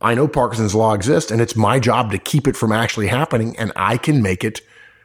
I 0.00 0.14
know 0.14 0.28
Parkinson's 0.28 0.74
law 0.74 0.94
exists 0.94 1.30
and 1.30 1.40
it's 1.40 1.56
my 1.56 1.80
job 1.80 2.12
to 2.12 2.18
keep 2.18 2.46
it 2.46 2.56
from 2.56 2.72
actually 2.72 3.08
happening 3.08 3.56
and 3.58 3.72
I 3.76 3.96
can 3.96 4.22
make 4.22 4.44
it 4.44 4.60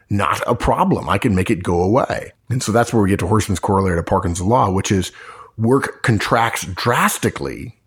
not 0.10 0.42
a 0.46 0.56
problem. 0.56 1.10
I 1.10 1.18
can 1.18 1.34
make 1.34 1.50
it 1.50 1.64
go 1.64 1.82
away. 1.82 2.34
And 2.50 2.62
so 2.62 2.72
that's 2.72 2.94
where 2.94 3.02
we 3.02 3.10
get 3.10 3.20
to 3.20 3.26
Horstman's 3.26 3.60
corollary 3.60 3.96
to 3.96 4.04
Parkinson's 4.04 4.48
law, 4.48 4.70
which 4.70 4.92
is 4.92 5.12
work 5.58 6.04
contracts 6.04 6.66
drastically 6.66 7.78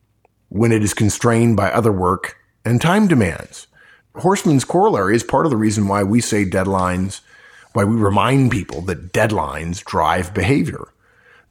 when 0.48 0.72
it 0.72 0.82
is 0.82 0.94
constrained 0.94 1.56
by 1.56 1.70
other 1.70 1.92
work 1.92 2.36
and 2.64 2.80
time 2.80 3.06
demands. 3.06 3.66
Horstman's 4.14 4.64
corollary 4.64 5.14
is 5.14 5.22
part 5.22 5.44
of 5.44 5.50
the 5.50 5.56
reason 5.56 5.86
why 5.86 6.02
we 6.02 6.20
say 6.20 6.44
deadlines, 6.44 7.20
why 7.74 7.84
we 7.84 7.96
remind 7.96 8.52
people 8.52 8.80
that 8.82 9.12
deadlines 9.12 9.84
drive 9.84 10.32
behavior 10.32 10.88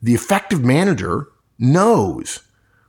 the 0.03 0.13
effective 0.13 0.63
manager 0.63 1.27
knows 1.57 2.41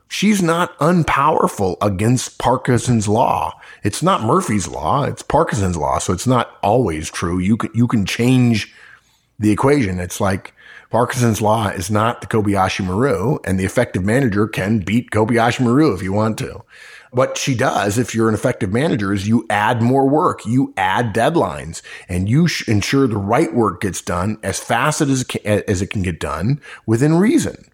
she's 0.09 0.41
not 0.41 0.77
unpowerful 0.79 1.77
against 1.81 2.37
Parkinson's 2.37 3.07
law. 3.07 3.57
It's 3.83 4.03
not 4.03 4.21
Murphy's 4.21 4.67
law. 4.67 5.05
It's 5.05 5.23
Parkinson's 5.23 5.77
law. 5.77 5.97
So 5.97 6.11
it's 6.11 6.27
not 6.27 6.57
always 6.61 7.09
true. 7.09 7.39
You 7.39 7.55
can, 7.55 7.71
you 7.73 7.87
can 7.87 8.05
change 8.05 8.75
the 9.39 9.51
equation. 9.51 9.99
It's 9.99 10.19
like 10.19 10.53
Parkinson's 10.89 11.41
law 11.41 11.69
is 11.69 11.89
not 11.89 12.19
the 12.19 12.27
Kobayashi 12.27 12.85
Maru 12.85 13.39
and 13.45 13.57
the 13.57 13.65
effective 13.65 14.03
manager 14.03 14.45
can 14.47 14.79
beat 14.79 15.11
Kobayashi 15.11 15.61
Maru 15.61 15.93
if 15.93 16.03
you 16.03 16.11
want 16.11 16.37
to 16.39 16.63
what 17.15 17.37
she 17.37 17.55
does, 17.55 17.97
if 17.97 18.13
you're 18.13 18.27
an 18.27 18.35
effective 18.35 18.73
manager, 18.73 19.13
is 19.13 19.25
you 19.25 19.45
add 19.49 19.81
more 19.81 20.07
work, 20.07 20.45
you 20.45 20.73
add 20.75 21.15
deadlines, 21.15 21.81
and 22.09 22.27
you 22.27 22.49
ensure 22.67 23.07
the 23.07 23.17
right 23.17 23.53
work 23.53 23.79
gets 23.81 24.01
done 24.01 24.37
as 24.43 24.59
fast 24.59 24.99
as 24.99 25.21
it, 25.21 25.27
can, 25.29 25.63
as 25.65 25.81
it 25.81 25.89
can 25.89 26.01
get 26.01 26.19
done 26.19 26.59
within 26.85 27.15
reason. 27.15 27.71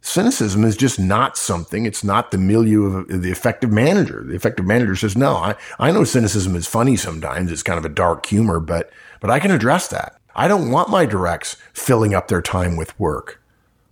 Cynicism 0.00 0.64
is 0.64 0.78
just 0.78 0.98
not 0.98 1.36
something. 1.36 1.84
It's 1.84 2.02
not 2.02 2.30
the 2.30 2.38
milieu 2.38 2.84
of 2.86 3.22
the 3.22 3.30
effective 3.30 3.70
manager. 3.70 4.24
The 4.26 4.34
effective 4.34 4.64
manager 4.64 4.96
says, 4.96 5.14
no, 5.14 5.34
I, 5.34 5.56
I 5.78 5.92
know 5.92 6.04
cynicism 6.04 6.56
is 6.56 6.66
funny 6.66 6.96
sometimes. 6.96 7.52
It's 7.52 7.62
kind 7.62 7.78
of 7.78 7.84
a 7.84 7.90
dark 7.90 8.24
humor, 8.24 8.60
but, 8.60 8.90
but 9.20 9.30
I 9.30 9.40
can 9.40 9.50
address 9.50 9.88
that. 9.88 10.18
I 10.34 10.48
don't 10.48 10.70
want 10.70 10.88
my 10.88 11.04
directs 11.04 11.58
filling 11.74 12.14
up 12.14 12.28
their 12.28 12.40
time 12.40 12.76
with 12.76 12.98
work. 12.98 13.42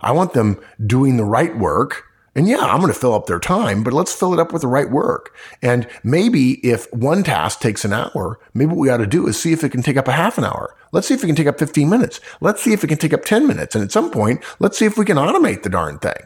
I 0.00 0.12
want 0.12 0.32
them 0.32 0.58
doing 0.86 1.18
the 1.18 1.24
right 1.24 1.54
work 1.58 2.04
And 2.34 2.48
yeah, 2.48 2.60
I'm 2.60 2.80
going 2.80 2.92
to 2.92 2.98
fill 2.98 3.14
up 3.14 3.26
their 3.26 3.40
time, 3.40 3.82
but 3.82 3.92
let's 3.92 4.14
fill 4.14 4.32
it 4.32 4.38
up 4.38 4.52
with 4.52 4.62
the 4.62 4.68
right 4.68 4.90
work. 4.90 5.34
And 5.62 5.88
maybe 6.04 6.64
if 6.66 6.86
one 6.92 7.22
task 7.24 7.60
takes 7.60 7.84
an 7.84 7.92
hour, 7.92 8.38
maybe 8.54 8.70
what 8.70 8.78
we 8.78 8.90
ought 8.90 8.98
to 8.98 9.06
do 9.06 9.26
is 9.26 9.40
see 9.40 9.52
if 9.52 9.64
it 9.64 9.70
can 9.70 9.82
take 9.82 9.96
up 9.96 10.08
a 10.08 10.12
half 10.12 10.38
an 10.38 10.44
hour. 10.44 10.76
Let's 10.92 11.08
see 11.08 11.14
if 11.14 11.24
it 11.24 11.26
can 11.26 11.36
take 11.36 11.46
up 11.46 11.58
15 11.58 11.88
minutes. 11.88 12.20
Let's 12.40 12.62
see 12.62 12.72
if 12.72 12.84
it 12.84 12.88
can 12.88 12.98
take 12.98 13.12
up 13.12 13.24
10 13.24 13.46
minutes. 13.46 13.74
And 13.74 13.82
at 13.82 13.92
some 13.92 14.10
point, 14.10 14.44
let's 14.58 14.78
see 14.78 14.86
if 14.86 14.96
we 14.96 15.04
can 15.04 15.16
automate 15.16 15.62
the 15.62 15.70
darn 15.70 15.98
thing. 15.98 16.20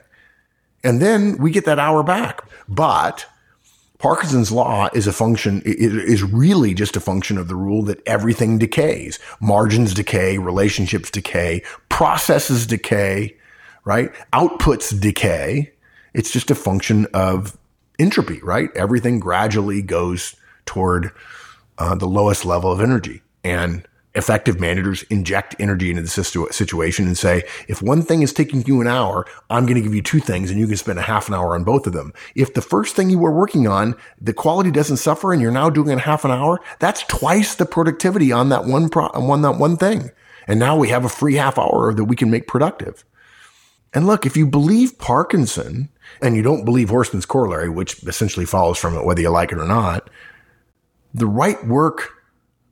And 0.84 1.00
then 1.00 1.38
we 1.38 1.50
get 1.50 1.64
that 1.64 1.78
hour 1.78 2.02
back. 2.02 2.42
But 2.68 3.26
Parkinson's 3.98 4.50
law 4.50 4.88
is 4.92 5.06
a 5.06 5.12
function, 5.12 5.62
is 5.64 6.24
really 6.24 6.74
just 6.74 6.96
a 6.96 7.00
function 7.00 7.38
of 7.38 7.46
the 7.46 7.54
rule 7.54 7.84
that 7.84 8.02
everything 8.04 8.58
decays. 8.58 9.20
Margins 9.40 9.94
decay, 9.94 10.38
relationships 10.38 11.10
decay, 11.10 11.62
processes 11.88 12.66
decay, 12.66 13.36
right? 13.84 14.12
Outputs 14.32 15.00
decay. 15.00 15.72
It's 16.14 16.30
just 16.30 16.50
a 16.50 16.54
function 16.54 17.06
of 17.14 17.56
entropy, 17.98 18.40
right? 18.42 18.70
Everything 18.74 19.20
gradually 19.20 19.82
goes 19.82 20.36
toward 20.66 21.12
uh, 21.78 21.94
the 21.94 22.06
lowest 22.06 22.44
level 22.44 22.70
of 22.70 22.80
energy. 22.80 23.22
And 23.44 23.86
effective 24.14 24.60
managers 24.60 25.02
inject 25.04 25.56
energy 25.58 25.90
into 25.90 26.02
the 26.02 26.08
situation 26.52 27.06
and 27.06 27.16
say, 27.16 27.42
if 27.66 27.80
one 27.80 28.02
thing 28.02 28.22
is 28.22 28.32
taking 28.32 28.62
you 28.66 28.80
an 28.80 28.86
hour, 28.86 29.26
I'm 29.48 29.64
going 29.64 29.76
to 29.76 29.80
give 29.80 29.94
you 29.94 30.02
two 30.02 30.20
things 30.20 30.50
and 30.50 30.60
you 30.60 30.66
can 30.66 30.76
spend 30.76 30.98
a 30.98 31.02
half 31.02 31.28
an 31.28 31.34
hour 31.34 31.54
on 31.54 31.64
both 31.64 31.86
of 31.86 31.94
them. 31.94 32.12
If 32.34 32.52
the 32.52 32.60
first 32.60 32.94
thing 32.94 33.08
you 33.08 33.18
were 33.18 33.32
working 33.32 33.66
on, 33.66 33.96
the 34.20 34.34
quality 34.34 34.70
doesn't 34.70 34.98
suffer 34.98 35.32
and 35.32 35.40
you're 35.40 35.50
now 35.50 35.70
doing 35.70 35.88
it 35.88 35.94
in 35.94 35.98
half 36.00 36.24
an 36.24 36.30
hour, 36.30 36.60
that's 36.78 37.02
twice 37.04 37.54
the 37.54 37.64
productivity 37.64 38.32
on 38.32 38.50
that 38.50 38.66
one 38.66 38.90
pro, 38.90 39.06
on 39.06 39.42
that 39.42 39.58
one 39.58 39.76
thing. 39.78 40.10
And 40.46 40.60
now 40.60 40.76
we 40.76 40.90
have 40.90 41.04
a 41.04 41.10
free 41.10 41.36
half 41.36 41.58
hour 41.58 41.94
that 41.94 42.04
we 42.04 42.16
can 42.16 42.30
make 42.30 42.46
productive. 42.46 43.04
And 43.94 44.06
look, 44.06 44.26
if 44.26 44.36
you 44.36 44.46
believe 44.46 44.98
Parkinson 44.98 45.88
and 46.20 46.36
you 46.36 46.42
don't 46.42 46.64
believe 46.64 46.88
Horstman's 46.88 47.26
corollary, 47.26 47.68
which 47.68 48.02
essentially 48.04 48.46
follows 48.46 48.78
from 48.78 48.96
it, 48.96 49.04
whether 49.04 49.20
you 49.20 49.30
like 49.30 49.52
it 49.52 49.58
or 49.58 49.66
not, 49.66 50.10
the 51.14 51.26
right 51.26 51.64
work 51.66 52.12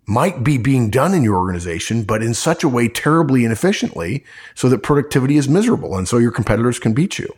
might 0.06 0.42
be 0.42 0.58
being 0.58 0.90
done 0.90 1.14
in 1.14 1.22
your 1.22 1.36
organization, 1.36 2.02
but 2.02 2.22
in 2.22 2.34
such 2.34 2.64
a 2.64 2.68
way 2.68 2.88
terribly 2.88 3.44
inefficiently 3.44 4.24
so 4.54 4.68
that 4.68 4.82
productivity 4.82 5.36
is 5.36 5.48
miserable. 5.48 5.96
And 5.96 6.08
so 6.08 6.18
your 6.18 6.32
competitors 6.32 6.78
can 6.78 6.94
beat 6.94 7.18
you. 7.18 7.32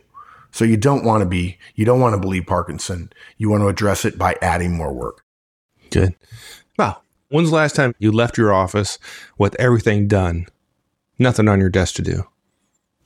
So 0.51 0.65
you 0.65 0.77
don't 0.77 1.03
want 1.03 1.21
to 1.21 1.29
be, 1.29 1.57
you 1.75 1.85
don't 1.85 1.99
want 1.99 2.13
to 2.13 2.19
believe 2.19 2.45
Parkinson. 2.45 3.11
You 3.37 3.49
want 3.49 3.61
to 3.61 3.67
address 3.67 4.05
it 4.05 4.17
by 4.17 4.35
adding 4.41 4.75
more 4.75 4.93
work. 4.93 5.23
Good. 5.91 6.15
Wow. 6.77 7.01
When's 7.29 7.49
the 7.49 7.55
last 7.55 7.75
time 7.75 7.93
you 7.99 8.11
left 8.11 8.37
your 8.37 8.53
office 8.53 8.97
with 9.37 9.55
everything 9.59 10.07
done? 10.07 10.47
Nothing 11.19 11.47
on 11.47 11.59
your 11.59 11.69
desk 11.69 11.95
to 11.95 12.01
do. 12.01 12.27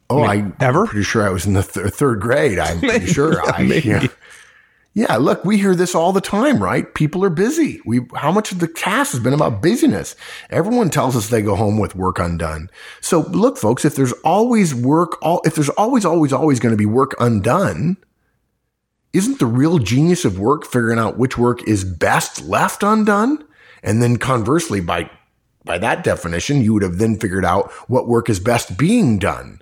Oh, 0.10 0.24
I, 0.24 0.38
mean, 0.38 0.56
ever? 0.60 0.88
Pretty 0.88 1.04
sure 1.04 1.26
I 1.26 1.30
was 1.30 1.46
in 1.46 1.54
the 1.54 1.64
th- 1.64 1.88
third 1.88 2.22
grade. 2.22 2.60
I'm 2.60 2.80
pretty 2.80 3.06
sure. 3.14 3.42
I, 3.52 3.62
yeah. 3.62 4.08
Yeah, 4.98 5.18
look, 5.18 5.46
we 5.46 5.58
hear 5.60 5.76
this 5.76 5.94
all 5.94 6.12
the 6.12 6.22
time, 6.22 6.64
right? 6.64 6.92
People 6.96 7.24
are 7.24 7.30
busy. 7.30 7.80
We, 7.86 8.08
how 8.16 8.32
much 8.32 8.52
of 8.52 8.58
the 8.58 8.68
cast 8.68 9.12
has 9.12 9.22
been 9.22 9.34
about 9.34 9.62
busyness? 9.62 10.16
Everyone 10.50 10.90
tells 10.90 11.16
us 11.16 11.30
they 11.30 11.44
go 11.44 11.56
home 11.56 11.78
with 11.78 11.96
work 11.96 12.18
undone. 12.18 12.72
So 13.00 13.20
look, 13.20 13.60
folks, 13.60 13.86
if 13.86 13.96
there's 13.96 14.14
always 14.24 14.74
work, 14.74 15.22
all, 15.22 15.40
if 15.46 15.54
there's 15.54 15.70
always, 15.70 16.04
always, 16.04 16.34
always 16.34 16.60
going 16.60 16.74
to 16.74 16.78
be 16.78 16.88
work 16.88 17.14
undone, 17.20 17.98
isn't 19.14 19.38
the 19.38 19.46
real 19.46 19.78
genius 19.78 20.26
of 20.26 20.40
work 20.40 20.66
figuring 20.66 20.98
out 20.98 21.20
which 21.20 21.38
work 21.38 21.62
is 21.68 21.84
best 21.84 22.44
left 22.46 22.82
undone? 22.82 23.46
And 23.84 24.02
then 24.02 24.18
conversely, 24.18 24.82
by, 24.82 25.12
by 25.64 25.78
that 25.78 26.04
definition, 26.04 26.64
you 26.64 26.74
would 26.74 26.82
have 26.82 26.98
then 26.98 27.20
figured 27.20 27.46
out 27.46 27.72
what 27.88 28.08
work 28.08 28.32
is 28.32 28.40
best 28.40 28.80
being 28.80 29.20
done. 29.20 29.62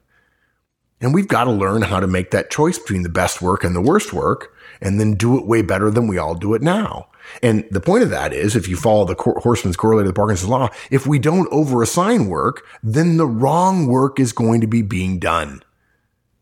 And 1.02 1.14
we've 1.14 1.28
got 1.28 1.44
to 1.44 1.52
learn 1.52 1.82
how 1.82 2.00
to 2.00 2.08
make 2.08 2.32
that 2.32 2.50
choice 2.50 2.80
between 2.80 3.04
the 3.04 3.10
best 3.10 3.42
work 3.42 3.64
and 3.64 3.76
the 3.76 3.82
worst 3.82 4.14
work 4.14 4.56
and 4.82 5.00
then 5.00 5.16
do 5.16 5.38
it 5.38 5.46
way 5.46 5.62
better 5.62 5.92
than 5.92 6.08
we 6.08 6.18
all 6.18 6.36
do 6.36 6.54
it 6.54 6.62
now. 6.62 7.08
And 7.42 7.66
the 7.72 7.82
point 7.82 8.04
of 8.04 8.10
that 8.12 8.34
is, 8.34 8.56
if 8.56 8.68
you 8.68 8.76
follow 8.76 9.06
the 9.06 9.16
Horstman's 9.16 9.76
correlated 9.76 10.08
with 10.08 10.16
Parkinson's 10.16 10.50
law, 10.50 10.70
if 10.92 11.08
we 11.08 11.20
don't 11.20 11.50
overassign 11.52 12.28
work, 12.28 12.66
then 12.84 13.18
the 13.18 13.26
wrong 13.26 13.88
work 13.88 14.20
is 14.20 14.32
going 14.32 14.62
to 14.62 14.68
be 14.68 14.82
being 14.82 15.20
done. 15.20 15.64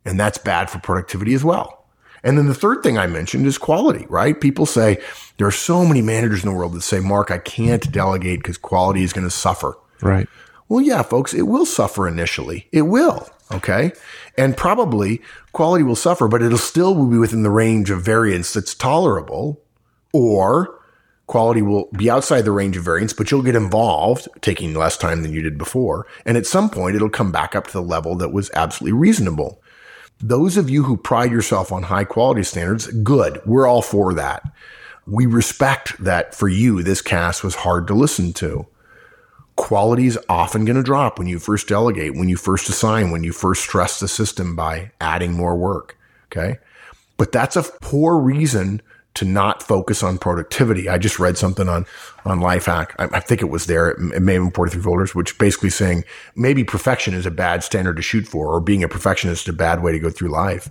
And 0.05 0.19
that's 0.19 0.37
bad 0.37 0.69
for 0.69 0.79
productivity 0.79 1.33
as 1.33 1.43
well. 1.43 1.85
And 2.23 2.37
then 2.37 2.47
the 2.47 2.53
third 2.53 2.83
thing 2.83 2.97
I 2.97 3.07
mentioned 3.07 3.45
is 3.45 3.57
quality, 3.57 4.05
right? 4.09 4.39
People 4.39 4.65
say 4.65 5.01
there 5.37 5.47
are 5.47 5.51
so 5.51 5.85
many 5.85 6.01
managers 6.01 6.43
in 6.43 6.49
the 6.49 6.55
world 6.55 6.73
that 6.73 6.81
say, 6.81 6.99
Mark, 6.99 7.31
I 7.31 7.37
can't 7.37 7.91
delegate 7.91 8.39
because 8.39 8.57
quality 8.57 9.03
is 9.03 9.13
going 9.13 9.25
to 9.27 9.31
suffer. 9.31 9.77
Right. 10.01 10.27
Well, 10.69 10.81
yeah, 10.81 11.01
folks, 11.01 11.33
it 11.33 11.43
will 11.43 11.65
suffer 11.65 12.07
initially. 12.07 12.67
It 12.71 12.83
will. 12.83 13.27
Okay. 13.51 13.91
And 14.37 14.57
probably 14.57 15.21
quality 15.51 15.83
will 15.83 15.95
suffer, 15.95 16.27
but 16.27 16.41
it'll 16.41 16.57
still 16.57 17.07
be 17.07 17.17
within 17.17 17.43
the 17.43 17.51
range 17.51 17.91
of 17.91 18.01
variance 18.01 18.53
that's 18.53 18.73
tolerable 18.73 19.61
or 20.11 20.79
quality 21.27 21.61
will 21.61 21.89
be 21.95 22.09
outside 22.09 22.41
the 22.41 22.51
range 22.51 22.77
of 22.77 22.83
variance, 22.83 23.13
but 23.13 23.31
you'll 23.31 23.41
get 23.41 23.55
involved 23.55 24.27
taking 24.41 24.73
less 24.73 24.97
time 24.97 25.23
than 25.23 25.33
you 25.33 25.41
did 25.41 25.57
before. 25.57 26.05
And 26.25 26.37
at 26.37 26.45
some 26.45 26.69
point, 26.69 26.95
it'll 26.95 27.09
come 27.09 27.31
back 27.31 27.55
up 27.55 27.67
to 27.67 27.73
the 27.73 27.81
level 27.81 28.15
that 28.15 28.33
was 28.33 28.51
absolutely 28.53 28.97
reasonable. 28.97 29.61
Those 30.19 30.57
of 30.57 30.69
you 30.69 30.83
who 30.83 30.97
pride 30.97 31.31
yourself 31.31 31.71
on 31.71 31.83
high 31.83 32.03
quality 32.03 32.43
standards, 32.43 32.87
good. 32.87 33.41
We're 33.45 33.67
all 33.67 33.81
for 33.81 34.13
that. 34.13 34.43
We 35.05 35.25
respect 35.25 36.01
that 36.03 36.33
for 36.33 36.47
you, 36.47 36.81
this 36.81 37.01
cast 37.01 37.43
was 37.43 37.55
hard 37.55 37.87
to 37.87 37.93
listen 37.93 38.33
to 38.33 38.67
quality 39.55 40.07
is 40.07 40.19
often 40.29 40.65
going 40.65 40.77
to 40.77 40.83
drop 40.83 41.19
when 41.19 41.27
you 41.27 41.39
first 41.39 41.67
delegate, 41.67 42.15
when 42.15 42.29
you 42.29 42.37
first 42.37 42.69
assign, 42.69 43.11
when 43.11 43.23
you 43.23 43.31
first 43.31 43.63
stress 43.63 43.99
the 43.99 44.07
system 44.07 44.55
by 44.55 44.91
adding 44.99 45.33
more 45.33 45.55
work. 45.55 45.97
Okay. 46.31 46.57
But 47.17 47.31
that's 47.31 47.55
a 47.55 47.63
poor 47.63 48.17
reason 48.17 48.81
to 49.15 49.25
not 49.25 49.61
focus 49.61 50.01
on 50.01 50.17
productivity. 50.17 50.89
I 50.89 50.97
just 50.97 51.19
read 51.19 51.37
something 51.37 51.69
on, 51.69 51.85
on 52.25 52.39
Lifehack. 52.39 52.91
I, 52.97 53.17
I 53.17 53.19
think 53.19 53.41
it 53.41 53.49
was 53.49 53.67
there. 53.67 53.91
It, 53.91 54.21
may 54.21 54.33
have 54.33 54.43
been 54.43 54.51
43 54.51 54.81
folders, 54.81 55.13
which 55.13 55.37
basically 55.37 55.69
saying 55.69 56.03
maybe 56.35 56.63
perfection 56.63 57.13
is 57.13 57.27
a 57.27 57.31
bad 57.31 57.63
standard 57.63 57.97
to 57.97 58.01
shoot 58.01 58.27
for, 58.27 58.47
or 58.47 58.59
being 58.59 58.83
a 58.83 58.87
perfectionist 58.87 59.43
is 59.43 59.53
a 59.53 59.57
bad 59.57 59.83
way 59.83 59.91
to 59.91 59.99
go 59.99 60.09
through 60.09 60.29
life. 60.29 60.69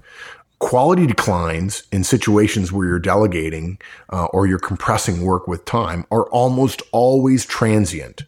Quality 0.59 1.07
declines 1.07 1.85
in 1.93 2.03
situations 2.05 2.73
where 2.73 2.87
you're 2.87 2.99
delegating 2.99 3.79
uh, 4.11 4.27
or 4.27 4.47
you're 4.47 4.59
compressing 4.59 5.23
work 5.23 5.47
with 5.47 5.65
time 5.65 6.05
are 6.11 6.29
almost 6.31 6.83
always 6.93 7.45
transient. 7.45 8.25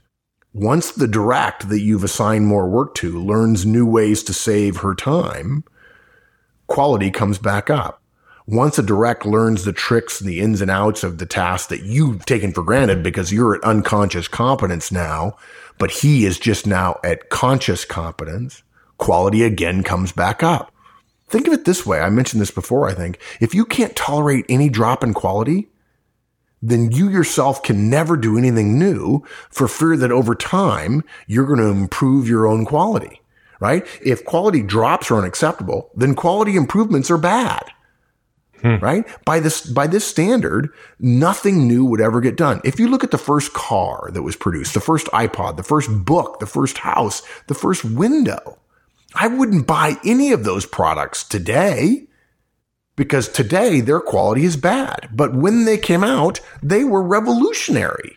Once 0.54 0.92
the 0.92 1.08
direct 1.08 1.68
that 1.68 1.80
you've 1.80 2.04
assigned 2.04 2.46
more 2.46 2.68
work 2.68 2.94
to 2.94 3.20
learns 3.20 3.66
new 3.66 3.84
ways 3.84 4.22
to 4.22 4.32
save 4.32 4.76
her 4.76 4.94
time, 4.94 5.64
quality 6.68 7.10
comes 7.10 7.38
back 7.38 7.68
up. 7.68 8.00
Once 8.46 8.78
a 8.78 8.82
direct 8.82 9.26
learns 9.26 9.64
the 9.64 9.72
tricks 9.72 10.20
and 10.20 10.30
the 10.30 10.38
ins 10.38 10.60
and 10.60 10.70
outs 10.70 11.02
of 11.02 11.18
the 11.18 11.26
task 11.26 11.70
that 11.70 11.82
you've 11.82 12.24
taken 12.24 12.52
for 12.52 12.62
granted 12.62 13.02
because 13.02 13.32
you're 13.32 13.56
at 13.56 13.64
unconscious 13.64 14.28
competence 14.28 14.92
now, 14.92 15.36
but 15.76 15.90
he 15.90 16.24
is 16.24 16.38
just 16.38 16.68
now 16.68 17.00
at 17.02 17.30
conscious 17.30 17.84
competence, 17.84 18.62
quality 18.96 19.42
again 19.42 19.82
comes 19.82 20.12
back 20.12 20.44
up. 20.44 20.72
Think 21.26 21.48
of 21.48 21.52
it 21.52 21.64
this 21.64 21.84
way. 21.84 21.98
I 21.98 22.10
mentioned 22.10 22.40
this 22.40 22.52
before, 22.52 22.88
I 22.88 22.94
think. 22.94 23.18
If 23.40 23.56
you 23.56 23.64
can't 23.64 23.96
tolerate 23.96 24.44
any 24.48 24.68
drop 24.68 25.02
in 25.02 25.14
quality, 25.14 25.66
then 26.64 26.90
you 26.90 27.10
yourself 27.10 27.62
can 27.62 27.90
never 27.90 28.16
do 28.16 28.38
anything 28.38 28.78
new 28.78 29.22
for 29.50 29.68
fear 29.68 29.96
that 29.98 30.10
over 30.10 30.34
time 30.34 31.04
you're 31.26 31.46
going 31.46 31.58
to 31.58 31.66
improve 31.66 32.26
your 32.26 32.46
own 32.46 32.64
quality, 32.64 33.20
right? 33.60 33.86
If 34.02 34.24
quality 34.24 34.62
drops 34.62 35.10
are 35.10 35.18
unacceptable, 35.18 35.90
then 35.94 36.14
quality 36.14 36.56
improvements 36.56 37.10
are 37.10 37.18
bad. 37.18 37.70
Hmm. 38.62 38.76
Right? 38.76 39.04
By 39.26 39.40
this, 39.40 39.60
by 39.66 39.86
this 39.86 40.06
standard, 40.06 40.70
nothing 40.98 41.68
new 41.68 41.84
would 41.84 42.00
ever 42.00 42.22
get 42.22 42.38
done. 42.38 42.62
If 42.64 42.80
you 42.80 42.88
look 42.88 43.04
at 43.04 43.10
the 43.10 43.18
first 43.18 43.52
car 43.52 44.10
that 44.14 44.22
was 44.22 44.36
produced, 44.36 44.72
the 44.72 44.80
first 44.80 45.06
iPod, 45.08 45.58
the 45.58 45.62
first 45.62 45.90
book, 46.06 46.40
the 46.40 46.46
first 46.46 46.78
house, 46.78 47.20
the 47.46 47.52
first 47.52 47.84
window, 47.84 48.58
I 49.14 49.26
wouldn't 49.26 49.66
buy 49.66 49.96
any 50.02 50.32
of 50.32 50.44
those 50.44 50.64
products 50.64 51.24
today 51.24 52.06
because 52.96 53.28
today 53.28 53.80
their 53.80 54.00
quality 54.00 54.44
is 54.44 54.56
bad. 54.56 55.08
But 55.12 55.34
when 55.34 55.64
they 55.64 55.78
came 55.78 56.04
out, 56.04 56.40
they 56.62 56.84
were 56.84 57.02
revolutionary. 57.02 58.16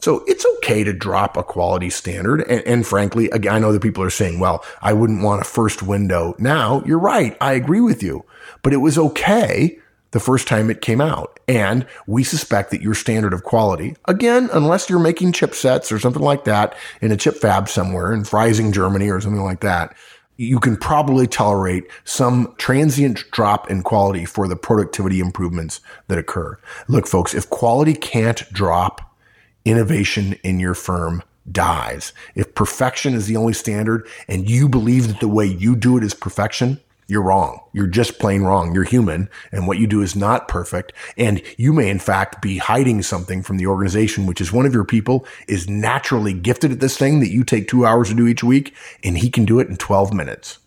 So 0.00 0.24
it's 0.28 0.46
okay 0.58 0.84
to 0.84 0.92
drop 0.92 1.36
a 1.36 1.42
quality 1.42 1.90
standard. 1.90 2.42
And, 2.42 2.62
and, 2.62 2.86
frankly, 2.86 3.32
I 3.32 3.58
know 3.58 3.72
that 3.72 3.82
people 3.82 4.04
are 4.04 4.10
saying, 4.10 4.38
well, 4.38 4.64
I 4.80 4.92
wouldn't 4.92 5.22
want 5.22 5.42
a 5.42 5.44
first 5.44 5.82
window 5.82 6.36
now. 6.38 6.82
You're 6.86 7.00
right. 7.00 7.36
I 7.40 7.54
agree 7.54 7.80
with 7.80 8.02
you. 8.02 8.24
But 8.62 8.72
it 8.72 8.78
was 8.78 8.96
okay 8.96 9.78
the 10.12 10.20
first 10.20 10.48
time 10.48 10.70
it 10.70 10.80
came 10.80 11.00
out. 11.00 11.38
And 11.48 11.86
we 12.06 12.24
suspect 12.24 12.70
that 12.70 12.80
your 12.80 12.94
standard 12.94 13.32
of 13.32 13.42
quality, 13.42 13.96
again, 14.06 14.48
unless 14.52 14.88
you're 14.88 14.98
making 14.98 15.32
chipsets 15.32 15.90
or 15.92 15.98
something 15.98 16.22
like 16.22 16.44
that 16.44 16.76
in 17.00 17.12
a 17.12 17.16
chip 17.16 17.36
fab 17.36 17.68
somewhere 17.68 18.12
in 18.12 18.22
Freising, 18.22 18.72
Germany 18.72 19.10
or 19.10 19.20
something 19.20 19.42
like 19.42 19.60
that, 19.60 19.96
you 20.38 20.60
can 20.60 20.76
probably 20.76 21.26
tolerate 21.26 21.84
some 22.04 22.54
transient 22.58 23.28
drop 23.32 23.68
in 23.68 23.82
quality 23.82 24.24
for 24.24 24.46
the 24.46 24.56
productivity 24.56 25.18
improvements 25.18 25.80
that 26.06 26.16
occur. 26.16 26.56
Look, 26.86 27.08
folks, 27.08 27.34
if 27.34 27.50
quality 27.50 27.92
can't 27.92 28.50
drop, 28.52 29.16
innovation 29.64 30.34
in 30.44 30.60
your 30.60 30.74
firm 30.74 31.24
dies. 31.50 32.12
If 32.36 32.54
perfection 32.54 33.14
is 33.14 33.26
the 33.26 33.36
only 33.36 33.52
standard 33.52 34.06
and 34.28 34.48
you 34.48 34.68
believe 34.68 35.08
that 35.08 35.18
the 35.18 35.28
way 35.28 35.46
you 35.46 35.74
do 35.74 35.96
it 35.96 36.04
is 36.04 36.14
perfection, 36.14 36.80
you're 37.08 37.22
wrong. 37.22 37.60
You're 37.72 37.86
just 37.86 38.18
plain 38.18 38.42
wrong. 38.42 38.74
You're 38.74 38.84
human 38.84 39.30
and 39.50 39.66
what 39.66 39.78
you 39.78 39.86
do 39.86 40.02
is 40.02 40.14
not 40.14 40.46
perfect. 40.46 40.92
And 41.16 41.42
you 41.56 41.72
may 41.72 41.88
in 41.88 41.98
fact 41.98 42.42
be 42.42 42.58
hiding 42.58 43.02
something 43.02 43.42
from 43.42 43.56
the 43.56 43.66
organization, 43.66 44.26
which 44.26 44.42
is 44.42 44.52
one 44.52 44.66
of 44.66 44.74
your 44.74 44.84
people 44.84 45.26
is 45.48 45.68
naturally 45.68 46.34
gifted 46.34 46.70
at 46.70 46.80
this 46.80 46.98
thing 46.98 47.20
that 47.20 47.30
you 47.30 47.44
take 47.44 47.66
two 47.66 47.86
hours 47.86 48.10
to 48.10 48.14
do 48.14 48.26
each 48.26 48.44
week 48.44 48.74
and 49.02 49.16
he 49.16 49.30
can 49.30 49.46
do 49.46 49.58
it 49.58 49.68
in 49.68 49.76
12 49.76 50.12
minutes. 50.12 50.58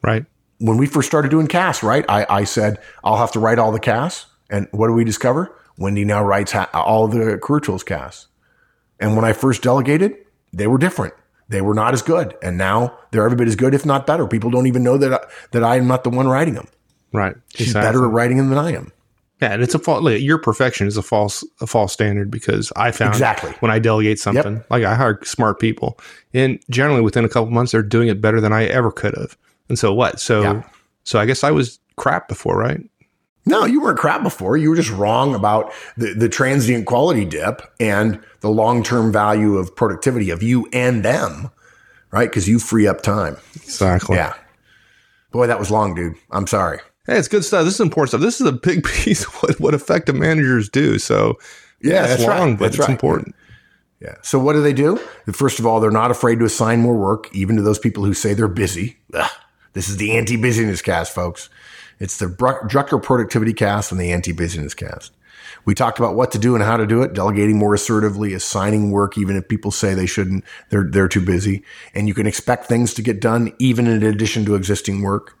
Right. 0.00 0.24
When 0.58 0.76
we 0.76 0.86
first 0.86 1.08
started 1.08 1.32
doing 1.32 1.48
casts, 1.48 1.82
right? 1.82 2.04
I, 2.08 2.26
I 2.30 2.44
said, 2.44 2.78
I'll 3.02 3.16
have 3.16 3.32
to 3.32 3.40
write 3.40 3.58
all 3.58 3.72
the 3.72 3.80
casts. 3.80 4.26
And 4.48 4.68
what 4.70 4.86
do 4.86 4.92
we 4.92 5.04
discover? 5.04 5.54
Wendy 5.78 6.04
now 6.04 6.24
writes 6.24 6.52
ha- 6.52 6.70
all 6.72 7.08
the 7.08 7.38
career 7.38 7.60
tools 7.60 7.82
casts. 7.82 8.28
And 9.00 9.16
when 9.16 9.24
I 9.24 9.32
first 9.32 9.62
delegated, 9.62 10.16
they 10.52 10.68
were 10.68 10.78
different 10.78 11.14
they 11.48 11.60
were 11.60 11.74
not 11.74 11.94
as 11.94 12.02
good. 12.02 12.36
And 12.42 12.58
now 12.58 12.96
they're 13.10 13.24
every 13.24 13.36
bit 13.36 13.48
as 13.48 13.56
good, 13.56 13.74
if 13.74 13.86
not 13.86 14.06
better. 14.06 14.26
People 14.26 14.50
don't 14.50 14.66
even 14.66 14.82
know 14.82 14.98
that, 14.98 15.12
I, 15.12 15.26
that 15.52 15.64
I 15.64 15.76
am 15.76 15.86
not 15.86 16.04
the 16.04 16.10
one 16.10 16.28
writing 16.28 16.54
them. 16.54 16.68
Right. 17.12 17.34
She's 17.54 17.68
exactly. 17.68 17.88
better 17.88 18.04
at 18.06 18.12
writing 18.12 18.36
them 18.36 18.50
than 18.50 18.58
I 18.58 18.72
am. 18.74 18.92
Yeah, 19.40 19.52
and 19.52 19.62
it's 19.62 19.74
a 19.74 19.78
false. 19.78 20.02
Like, 20.02 20.20
your 20.20 20.38
perfection 20.38 20.88
is 20.88 20.96
a 20.96 21.02
false 21.02 21.44
a 21.60 21.66
false 21.66 21.92
standard 21.92 22.28
because 22.28 22.72
I 22.74 22.90
found 22.90 23.14
exactly 23.14 23.52
when 23.60 23.70
I 23.70 23.78
delegate 23.78 24.18
something, 24.18 24.56
yep. 24.56 24.66
like 24.68 24.82
I 24.82 24.96
hire 24.96 25.20
smart 25.22 25.60
people, 25.60 25.98
and 26.34 26.58
generally 26.70 27.02
within 27.02 27.24
a 27.24 27.28
couple 27.28 27.50
months 27.50 27.70
they're 27.70 27.82
doing 27.82 28.08
it 28.08 28.20
better 28.20 28.40
than 28.40 28.52
I 28.52 28.64
ever 28.64 28.90
could 28.90 29.16
have. 29.16 29.36
And 29.68 29.78
so 29.78 29.94
what? 29.94 30.18
So 30.18 30.42
yeah. 30.42 30.62
so 31.04 31.20
I 31.20 31.26
guess 31.26 31.44
I 31.44 31.52
was 31.52 31.78
crap 31.94 32.26
before, 32.26 32.58
right? 32.58 32.80
No, 33.48 33.64
you 33.64 33.80
weren't 33.80 33.98
crap 33.98 34.22
before. 34.22 34.56
You 34.56 34.70
were 34.70 34.76
just 34.76 34.90
wrong 34.90 35.34
about 35.34 35.72
the, 35.96 36.14
the 36.14 36.28
transient 36.28 36.86
quality 36.86 37.24
dip 37.24 37.62
and 37.80 38.20
the 38.40 38.50
long 38.50 38.82
term 38.82 39.12
value 39.12 39.56
of 39.56 39.74
productivity 39.74 40.30
of 40.30 40.42
you 40.42 40.68
and 40.72 41.04
them, 41.04 41.50
right? 42.10 42.28
Because 42.28 42.48
you 42.48 42.58
free 42.58 42.86
up 42.86 43.02
time. 43.02 43.36
Exactly. 43.56 44.16
Yeah. 44.16 44.34
Boy, 45.30 45.46
that 45.46 45.58
was 45.58 45.70
long, 45.70 45.94
dude. 45.94 46.14
I'm 46.30 46.46
sorry. 46.46 46.78
Hey, 47.06 47.18
it's 47.18 47.28
good 47.28 47.44
stuff. 47.44 47.64
This 47.64 47.74
is 47.74 47.80
important 47.80 48.10
stuff. 48.10 48.20
This 48.20 48.40
is 48.40 48.46
a 48.46 48.52
big 48.52 48.84
piece 49.04 49.24
of 49.24 49.32
what, 49.42 49.60
what 49.60 49.74
effective 49.74 50.14
managers 50.14 50.68
do. 50.68 50.98
So, 50.98 51.38
yeah, 51.80 52.02
that's, 52.02 52.22
that's 52.22 52.28
long, 52.28 52.50
right. 52.50 52.58
but 52.58 52.64
that's 52.66 52.76
it's 52.76 52.88
right. 52.88 52.90
important. 52.90 53.34
Yeah. 54.00 54.14
So, 54.22 54.38
what 54.38 54.52
do 54.52 54.62
they 54.62 54.72
do? 54.72 54.98
First 55.32 55.58
of 55.58 55.66
all, 55.66 55.80
they're 55.80 55.90
not 55.90 56.10
afraid 56.10 56.38
to 56.38 56.44
assign 56.44 56.80
more 56.80 56.96
work, 56.96 57.34
even 57.34 57.56
to 57.56 57.62
those 57.62 57.78
people 57.78 58.04
who 58.04 58.14
say 58.14 58.34
they're 58.34 58.46
busy. 58.46 58.98
Ugh. 59.14 59.30
This 59.72 59.88
is 59.88 59.96
the 59.96 60.16
anti 60.16 60.36
busyness 60.36 60.82
cast, 60.82 61.12
folks. 61.12 61.50
It's 62.00 62.18
the 62.18 62.26
Drucker 62.26 63.02
Productivity 63.02 63.52
Cast 63.52 63.90
and 63.90 64.00
the 64.00 64.12
Anti 64.12 64.32
Busyness 64.32 64.74
Cast. 64.74 65.12
We 65.64 65.74
talked 65.74 65.98
about 65.98 66.14
what 66.14 66.30
to 66.32 66.38
do 66.38 66.54
and 66.54 66.62
how 66.62 66.76
to 66.76 66.86
do 66.86 67.02
it, 67.02 67.14
delegating 67.14 67.58
more 67.58 67.74
assertively, 67.74 68.34
assigning 68.34 68.90
work, 68.90 69.18
even 69.18 69.36
if 69.36 69.48
people 69.48 69.70
say 69.70 69.94
they 69.94 70.06
shouldn't, 70.06 70.44
they're, 70.70 70.88
they're 70.88 71.08
too 71.08 71.24
busy. 71.24 71.64
And 71.94 72.06
you 72.06 72.14
can 72.14 72.26
expect 72.26 72.66
things 72.66 72.94
to 72.94 73.02
get 73.02 73.20
done, 73.20 73.52
even 73.58 73.86
in 73.86 74.02
addition 74.02 74.44
to 74.46 74.54
existing 74.54 75.02
work. 75.02 75.36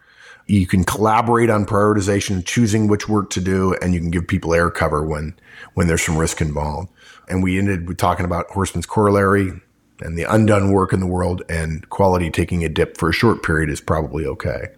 You 0.46 0.66
can 0.66 0.84
collaborate 0.84 1.50
on 1.50 1.66
prioritization, 1.66 2.44
choosing 2.44 2.88
which 2.88 3.08
work 3.08 3.30
to 3.30 3.40
do, 3.40 3.74
and 3.82 3.92
you 3.92 4.00
can 4.00 4.10
give 4.10 4.26
people 4.26 4.54
air 4.54 4.70
cover 4.70 5.04
when, 5.04 5.38
when 5.74 5.86
there's 5.86 6.02
some 6.02 6.16
risk 6.16 6.40
involved. 6.40 6.90
And 7.28 7.42
we 7.42 7.58
ended 7.58 7.86
with 7.86 7.98
talking 7.98 8.24
about 8.24 8.48
Horstman's 8.48 8.86
corollary 8.86 9.52
and 10.00 10.16
the 10.16 10.24
undone 10.24 10.72
work 10.72 10.92
in 10.92 11.00
the 11.00 11.06
world 11.06 11.42
and 11.48 11.88
quality 11.90 12.30
taking 12.30 12.64
a 12.64 12.68
dip 12.68 12.96
for 12.96 13.10
a 13.10 13.12
short 13.12 13.42
period 13.42 13.68
is 13.68 13.80
probably 13.80 14.24
okay. 14.24 14.68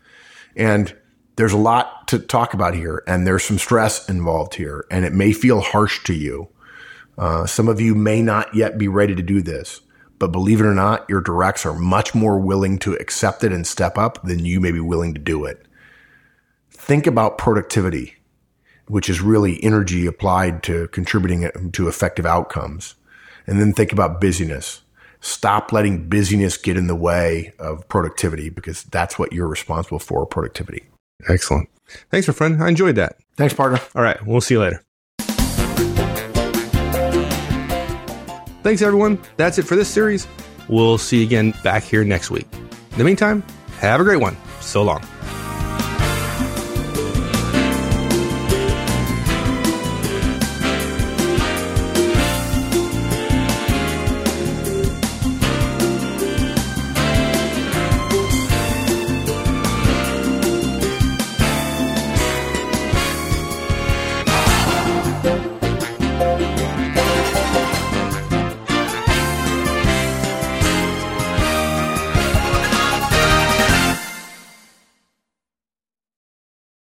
And 0.57 0.95
there's 1.41 1.55
a 1.55 1.57
lot 1.57 2.07
to 2.09 2.19
talk 2.19 2.53
about 2.53 2.75
here, 2.75 3.03
and 3.07 3.27
there's 3.27 3.45
some 3.45 3.57
stress 3.57 4.11
involved 4.11 4.57
here, 4.57 4.85
and 4.91 5.07
it 5.07 5.15
may 5.15 5.33
feel 5.33 5.63
harsh 5.63 6.05
to 6.05 6.13
you. 6.13 6.51
Uh, 7.17 7.47
some 7.47 7.67
of 7.67 7.81
you 7.81 7.95
may 7.95 8.21
not 8.21 8.55
yet 8.55 8.77
be 8.77 8.89
ready 8.89 9.15
to 9.15 9.23
do 9.23 9.41
this, 9.41 9.81
but 10.19 10.33
believe 10.33 10.61
it 10.61 10.67
or 10.67 10.75
not, 10.75 11.09
your 11.09 11.23
directs 11.23 11.65
are 11.65 11.73
much 11.73 12.15
more 12.15 12.39
willing 12.39 12.79
to 12.81 12.93
accept 12.97 13.43
it 13.43 13.55
and 13.55 13.67
step 13.67 13.97
up 13.97 14.23
than 14.23 14.45
you 14.45 14.61
may 14.61 14.71
be 14.71 14.81
willing 14.81 15.15
to 15.15 15.19
do 15.19 15.47
it. 15.47 15.67
Think 16.73 17.07
about 17.07 17.39
productivity, 17.39 18.17
which 18.89 19.09
is 19.09 19.23
really 19.23 19.65
energy 19.65 20.05
applied 20.05 20.63
to 20.65 20.89
contributing 20.89 21.71
to 21.73 21.89
effective 21.89 22.27
outcomes. 22.27 22.97
And 23.47 23.59
then 23.59 23.73
think 23.73 23.93
about 23.93 24.21
busyness. 24.21 24.83
Stop 25.23 25.73
letting 25.73 26.07
busyness 26.11 26.59
get 26.59 26.77
in 26.77 26.87
the 26.87 26.95
way 26.95 27.55
of 27.59 27.89
productivity 27.89 28.51
because 28.51 28.83
that's 28.85 29.19
what 29.19 29.33
you're 29.33 29.49
responsible 29.49 29.99
for 29.99 30.27
productivity. 30.27 30.90
Excellent. 31.29 31.69
Thanks, 32.11 32.29
my 32.29 32.35
friend. 32.35 32.63
I 32.63 32.69
enjoyed 32.69 32.97
that. 32.97 33.17
Thanks, 33.37 33.55
partner. 33.55 33.81
All 33.95 34.03
right. 34.03 34.25
We'll 34.27 34.41
see 34.41 34.55
you 34.55 34.61
later. 34.61 34.85
Thanks, 38.63 38.83
everyone. 38.83 39.19
That's 39.37 39.59
it 39.59 39.63
for 39.63 39.75
this 39.75 39.89
series. 39.89 40.29
We'll 40.69 40.99
see 40.99 41.19
you 41.19 41.25
again 41.25 41.55
back 41.65 41.83
here 41.83 42.05
next 42.05 42.31
week. 42.31 42.47
In 42.53 42.99
the 42.99 43.05
meantime, 43.05 43.43
have 43.79 44.01
a 44.01 44.05
great 44.05 44.21
one. 44.21 44.37
So 44.61 44.83
long. 44.83 45.03